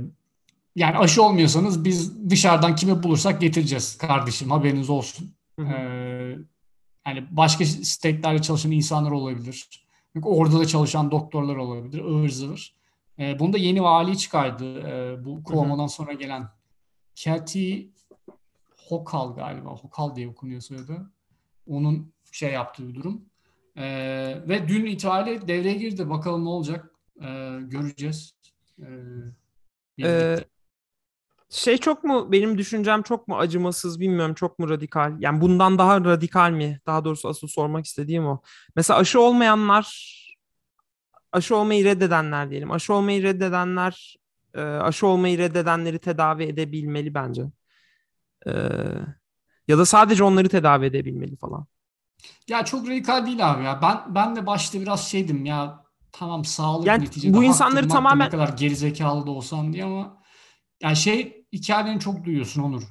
[0.76, 5.32] yani aşı olmuyorsanız biz dışarıdan kimi bulursak getireceğiz kardeşim haberiniz olsun.
[5.60, 5.74] Hı hı.
[5.74, 6.38] Ee,
[7.08, 9.70] yani başka state'lerde çalışan insanlar olabilir.
[10.24, 12.00] Orada da çalışan doktorlar olabilir.
[12.00, 12.76] ıvır zıvır.
[13.20, 14.80] E, bunu da yeni vali çıkardı.
[14.80, 16.50] E, bu Cuomo'dan sonra gelen
[17.24, 17.88] Kathy
[18.88, 19.70] Hochul galiba.
[19.70, 21.12] Hochul diye okunuyor soyadı.
[21.68, 23.26] Onun şey yaptığı bir durum.
[23.78, 23.84] E,
[24.48, 26.10] ve dün itibariyle devreye girdi.
[26.10, 26.92] Bakalım ne olacak.
[27.22, 28.34] E, göreceğiz.
[28.80, 28.86] E,
[30.04, 30.38] ee,
[31.50, 35.16] şey çok mu benim düşüncem çok mu acımasız bilmiyorum çok mu radikal?
[35.20, 36.80] Yani bundan daha radikal mi?
[36.86, 38.42] Daha doğrusu asıl sormak istediğim o.
[38.76, 40.16] Mesela aşı olmayanlar
[41.32, 42.72] aşı olmayı reddedenler diyelim.
[42.72, 44.16] Aşı olmayı reddedenler
[44.54, 47.44] e, aşı olmayı reddedenleri tedavi edebilmeli bence.
[48.48, 48.52] E,
[49.68, 51.66] ya da sadece onları tedavi edebilmeli falan.
[52.48, 53.80] Ya çok radikal değil abi ya.
[53.82, 58.32] Ben ben de başta biraz şeydim ya tamam sağlık yani neticede bu insanları tamamen ne
[58.32, 60.24] kadar gerizekalı da olsam diye ama
[60.82, 62.84] yani şey hikayelerini çok duyuyorsun Onur.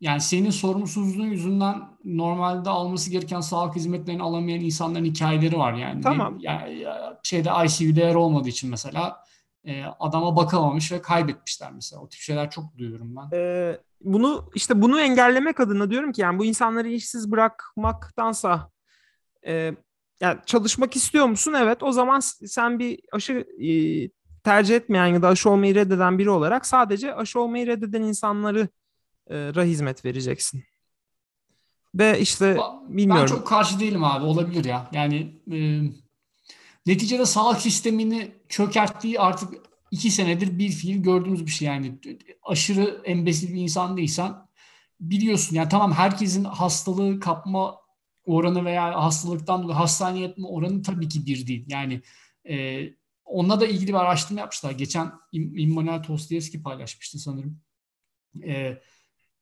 [0.00, 6.00] Yani senin sorumsuzluğun yüzünden normalde alması gereken sağlık hizmetlerini alamayan insanların hikayeleri var yani.
[6.00, 6.38] Tamam.
[6.40, 6.84] Yani
[7.22, 9.24] şeyde ICU'da yer olmadığı için mesela
[9.64, 12.02] e, adama bakamamış ve kaybetmişler mesela.
[12.02, 13.36] O tip şeyler çok duyuyorum ben.
[13.36, 18.70] Ee, bunu işte bunu engellemek adına diyorum ki yani bu insanları işsiz bırakmaktansa
[19.46, 19.72] e,
[20.20, 21.52] yani çalışmak istiyor musun?
[21.52, 21.82] Evet.
[21.82, 23.70] O zaman sen bir aşı e,
[24.46, 28.68] tercih etmeyen ya da aşı olmayı reddeden biri olarak sadece aşı olmayı reddeden insanları
[29.30, 30.64] e, hizmet vereceksin.
[31.94, 32.56] Ve işte
[32.88, 33.22] bilmiyorum.
[33.22, 34.24] Ben çok karşı değilim abi.
[34.24, 34.90] Olabilir ya.
[34.92, 35.58] Yani e,
[36.86, 39.54] neticede sağlık sistemini çökerttiği artık
[39.90, 41.68] iki senedir bir fiil gördüğümüz bir şey.
[41.68, 41.98] Yani
[42.42, 44.32] aşırı embesil bir insan değilsen
[45.00, 45.56] biliyorsun.
[45.56, 47.76] Yani tamam herkesin hastalığı kapma
[48.26, 51.64] oranı veya hastalıktan dolayı hastaneye yatma oranı tabii ki bir değil.
[51.68, 52.02] Yani
[52.48, 52.86] e,
[53.26, 54.70] onunla da ilgili bir araştırma yapmışlar.
[54.70, 57.60] Geçen Immanuel Tostievski paylaşmıştı sanırım.
[58.44, 58.78] Ee,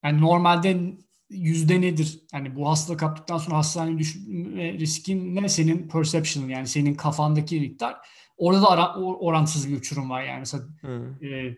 [0.05, 0.97] yani normalde
[1.30, 2.20] yüzde nedir?
[2.32, 5.49] Yani bu hastalık kaptıktan sonra hastaneye düşme riskin ne?
[5.49, 7.97] Senin perception yani senin kafandaki miktar.
[8.37, 10.39] Orada da ara, orantısız bir uçurum var yani.
[10.39, 11.24] Mesela, hmm.
[11.24, 11.57] e,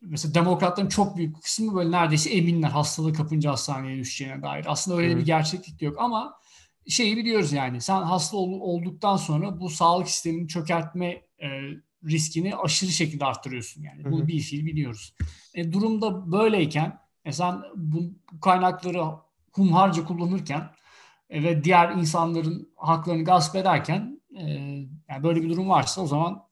[0.00, 4.64] mesela demokratların çok büyük kısmı böyle neredeyse eminler hastalığı kapınca hastaneye düşeceğine dair.
[4.68, 5.20] Aslında öyle hmm.
[5.20, 6.38] bir gerçeklik de yok ama
[6.88, 11.06] şeyi biliyoruz yani sen hasta ol, olduktan sonra bu sağlık sistemini çökertme
[11.42, 11.48] e,
[12.08, 14.04] riskini aşırı şekilde arttırıyorsun yani.
[14.04, 15.14] Bunu bir fiil biliyoruz.
[15.54, 19.04] E, durumda böyleyken e, sen bu, bu kaynakları
[19.52, 20.70] humharca kullanırken
[21.30, 24.42] e, ve diğer insanların haklarını gasp ederken e,
[25.08, 26.42] yani böyle bir durum varsa o zaman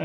[0.00, 0.04] e,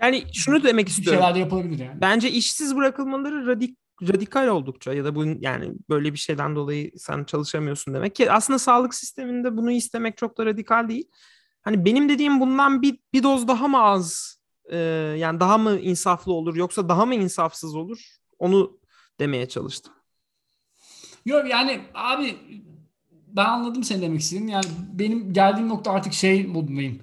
[0.00, 1.20] yani şunu demek istiyorum.
[1.20, 2.00] Şeyler de yapılabilir yani.
[2.00, 7.24] Bence işsiz bırakılmaları radik radikal oldukça ya da bu yani böyle bir şeyden dolayı sen
[7.24, 11.08] çalışamıyorsun demek ki aslında sağlık sisteminde bunu istemek çok da radikal değil.
[11.62, 14.36] Hani benim dediğim bundan bir, bir doz daha mı az
[14.70, 14.76] e,
[15.18, 18.78] yani daha mı insaflı olur yoksa daha mı insafsız olur onu
[19.20, 19.92] demeye çalıştım.
[21.24, 22.36] Yok yani abi
[23.26, 24.48] ben anladım seni demek istediğin.
[24.48, 27.02] Yani benim geldiğim nokta artık şey modundayım.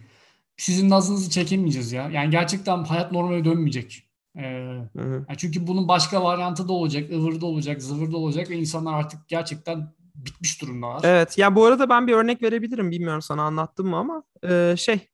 [0.58, 2.10] Sizin nazınızı çekemeyeceğiz ya.
[2.10, 4.04] Yani gerçekten hayat normale dönmeyecek.
[4.38, 9.28] Ee, Yani çünkü bunun başka varyantı da olacak, ıvırda olacak, zıvırda olacak ve insanlar artık
[9.28, 11.02] gerçekten bitmiş durumdalar.
[11.04, 11.38] Evet.
[11.38, 12.92] Ya bu arada ben bir örnek verebilirim.
[12.92, 15.08] Bilmiyorum sana anlattım mı ama e, şey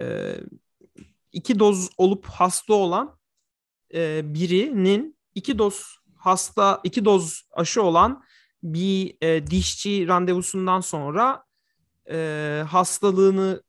[0.00, 0.36] e,
[1.32, 3.18] iki doz olup hasta olan
[3.94, 8.24] e, birinin iki doz hasta iki doz aşı olan
[8.62, 11.44] bir e, dişçi randevusundan sonra
[12.10, 13.62] e, hastalığını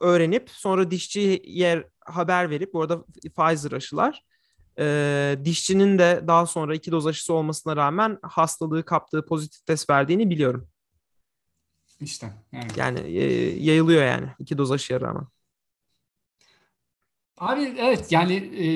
[0.00, 3.04] öğrenip sonra dişçi yer haber verip bu arada
[3.36, 4.24] Pfizer aşılar
[4.78, 10.30] e, dişçinin de daha sonra iki doz aşısı olmasına rağmen hastalığı kaptığı pozitif test verdiğini
[10.30, 10.68] biliyorum.
[12.00, 12.32] İşte.
[12.52, 13.24] Yani, yani e,
[13.64, 15.26] yayılıyor yani iki doz aşıya rağmen.
[17.38, 18.66] Abi evet yani e,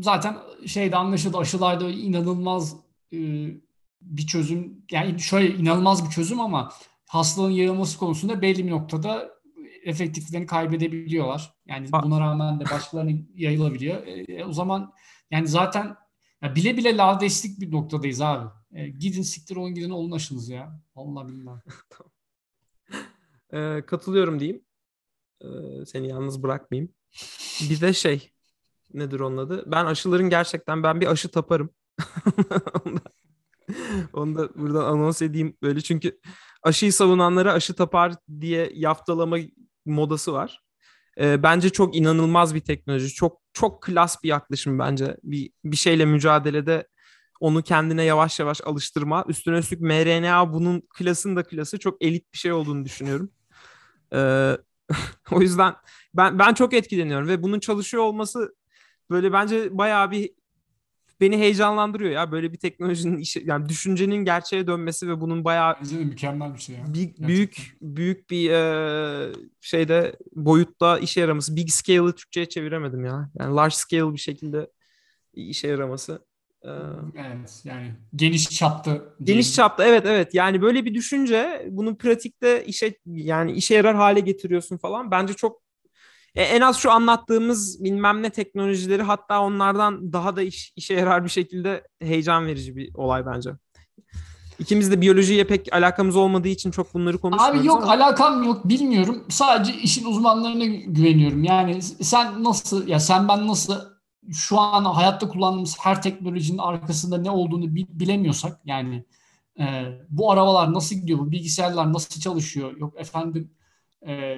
[0.00, 2.76] zaten şeyde anlaşıldı aşılarda inanılmaz
[3.12, 3.18] e,
[4.02, 6.72] bir çözüm yani şöyle inanılmaz bir çözüm ama
[7.06, 9.37] hastalığın yayılması konusunda belli bir noktada
[9.88, 11.54] efektiflerini kaybedebiliyorlar.
[11.66, 14.06] Yani buna rağmen de başkalarına yayılabiliyor.
[14.06, 14.92] E, e, o zaman
[15.30, 15.96] yani zaten
[16.42, 18.48] ya bile bile ladeslik bir noktadayız abi.
[18.72, 20.82] E, gidin siktir olun gidin olun aşınız ya.
[20.94, 21.60] Allah billah.
[23.52, 24.64] e, katılıyorum diyeyim.
[25.40, 25.46] E,
[25.86, 26.92] seni yalnız bırakmayayım.
[27.70, 28.32] Bir de şey
[28.94, 29.72] nedir onun adı?
[29.72, 31.70] Ben aşıların gerçekten ben bir aşı taparım.
[34.12, 36.20] Onu da buradan anons edeyim böyle çünkü
[36.62, 39.38] aşıyı savunanlara aşı tapar diye yaftalama
[39.88, 40.62] modası var.
[41.20, 43.08] E, bence çok inanılmaz bir teknoloji.
[43.08, 45.16] Çok çok klas bir yaklaşım bence.
[45.22, 46.88] Bir, bir şeyle mücadelede
[47.40, 49.24] onu kendine yavaş yavaş alıştırma.
[49.28, 53.30] Üstüne üstlük mRNA bunun klasın da klası çok elit bir şey olduğunu düşünüyorum.
[54.14, 54.56] Ee,
[55.32, 55.74] o yüzden
[56.14, 58.54] ben ben çok etkileniyorum ve bunun çalışıyor olması
[59.10, 60.30] böyle bence bayağı bir
[61.20, 65.96] beni heyecanlandırıyor ya böyle bir teknolojinin işi yani düşüncenin gerçeğe dönmesi ve bunun bayağı Bence
[65.96, 66.84] mükemmel bir şey ya.
[66.94, 71.56] Bir, büyük büyük bir e, şeyde boyutta işe yaraması.
[71.56, 73.30] Big scale'ı Türkçe'ye çeviremedim ya.
[73.38, 74.70] Yani large scale bir şekilde
[75.34, 76.28] işe yaraması.
[76.64, 79.00] Evet yani geniş çapta.
[79.22, 84.20] Geniş çapta evet evet yani böyle bir düşünce bunu pratikte işe yani işe yarar hale
[84.20, 85.10] getiriyorsun falan.
[85.10, 85.62] Bence çok
[86.34, 91.24] e, en az şu anlattığımız bilmem ne teknolojileri hatta onlardan daha da iş, işe yarar
[91.24, 93.50] bir şekilde heyecan verici bir olay bence.
[94.58, 97.60] İkimiz de biyolojiye pek alakamız olmadığı için çok bunları konuşmuyoruz.
[97.60, 97.92] Abi yok ama.
[97.92, 99.24] alakam yok bilmiyorum.
[99.28, 101.44] Sadece işin uzmanlarına güveniyorum.
[101.44, 103.74] Yani sen nasıl ya sen ben nasıl
[104.32, 109.04] şu an hayatta kullandığımız her teknolojinin arkasında ne olduğunu bilemiyorsak yani
[109.60, 109.64] e,
[110.08, 113.50] bu arabalar nasıl gidiyor, bu bilgisayarlar nasıl çalışıyor, yok efendim
[114.06, 114.36] e,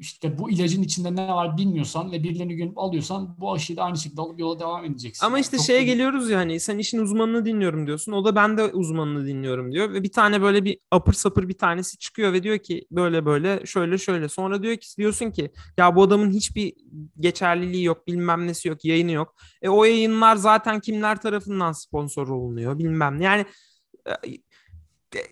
[0.00, 3.96] işte bu ilacın içinde ne var bilmiyorsan ve birilerini görüp alıyorsan bu aşıyı da aynı
[3.96, 5.26] şekilde alıp yola devam edeceksin.
[5.26, 5.84] Ama işte Çok şeye da...
[5.84, 8.12] geliyoruz ya hani sen işin uzmanını dinliyorum diyorsun.
[8.12, 9.92] O da ben de uzmanını dinliyorum diyor.
[9.92, 13.66] Ve bir tane böyle bir apır sapır bir tanesi çıkıyor ve diyor ki böyle böyle
[13.66, 14.28] şöyle şöyle.
[14.28, 16.72] Sonra diyor ki diyorsun ki ya bu adamın hiçbir
[17.20, 19.34] geçerliliği yok bilmem nesi yok yayını yok.
[19.62, 23.24] E o yayınlar zaten kimler tarafından sponsor olunuyor bilmem ne.
[23.24, 23.44] Yani
[24.06, 24.30] e,
[25.16, 25.22] e,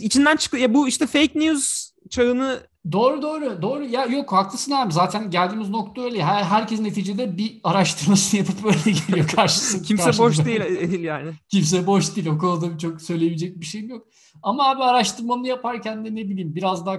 [0.00, 0.62] içinden çıkıyor.
[0.62, 5.68] Ya bu işte fake news çağını Doğru doğru doğru ya yok haklısın abi zaten geldiğimiz
[5.68, 9.82] nokta öyle her, herkes neticede bir araştırmasını yapıp böyle geliyor karşısında.
[9.82, 10.28] Kimse karşısında.
[10.28, 11.32] boş değil yani.
[11.48, 14.06] Kimse boş değil o konuda çok söyleyebilecek bir şeyim yok.
[14.42, 16.96] Ama abi araştırmamı yaparken de ne bileyim biraz daha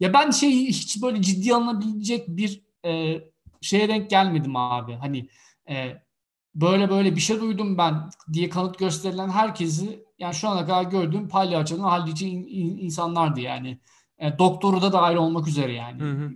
[0.00, 3.20] ya ben şey hiç böyle ciddi alınabilecek bir e,
[3.60, 4.92] şeye denk gelmedim abi.
[4.92, 5.28] Hani
[5.68, 6.02] e,
[6.54, 7.94] böyle böyle bir şey duydum ben
[8.32, 13.78] diye kanıt gösterilen herkesi yani şu ana kadar gördüğüm palyaçonun hallici in, in, insanlardı yani.
[14.18, 16.00] E, doktoru da dahil olmak üzere yani.
[16.02, 16.30] Hı hı.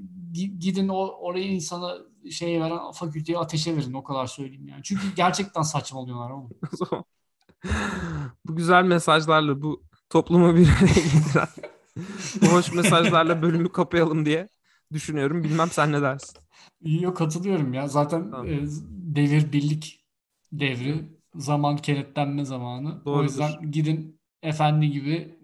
[0.58, 1.94] Gidin o oraya insana
[2.30, 4.82] şey veren fakülteye ateşe verin o kadar söyleyeyim yani.
[4.82, 6.50] Çünkü gerçekten saçmalıyorlar oğlum.
[8.46, 11.48] bu güzel mesajlarla bu toplumu bir getiren
[12.42, 14.48] bu hoş mesajlarla bölümü kapayalım diye
[14.92, 15.44] düşünüyorum.
[15.44, 16.38] Bilmem sen ne dersin?
[16.82, 17.88] Yok katılıyorum ya.
[17.88, 18.46] Zaten tamam.
[18.46, 18.60] e,
[18.90, 20.06] devir birlik
[20.52, 23.04] devri, zaman kenetlenme zamanı.
[23.04, 23.20] Doğrudur.
[23.20, 25.38] O yüzden gidin efendi gibi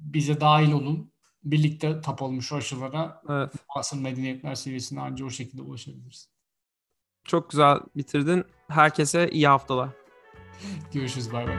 [0.00, 1.12] bize dahil olun
[1.50, 3.52] birlikte tap olmuş aşılara evet.
[3.76, 6.28] asıl medeniyetler seviyesine anca o şekilde ulaşabiliriz.
[7.24, 8.44] Çok güzel bitirdin.
[8.68, 9.88] Herkese iyi haftalar.
[10.92, 11.32] Görüşürüz.
[11.32, 11.58] Bay bay.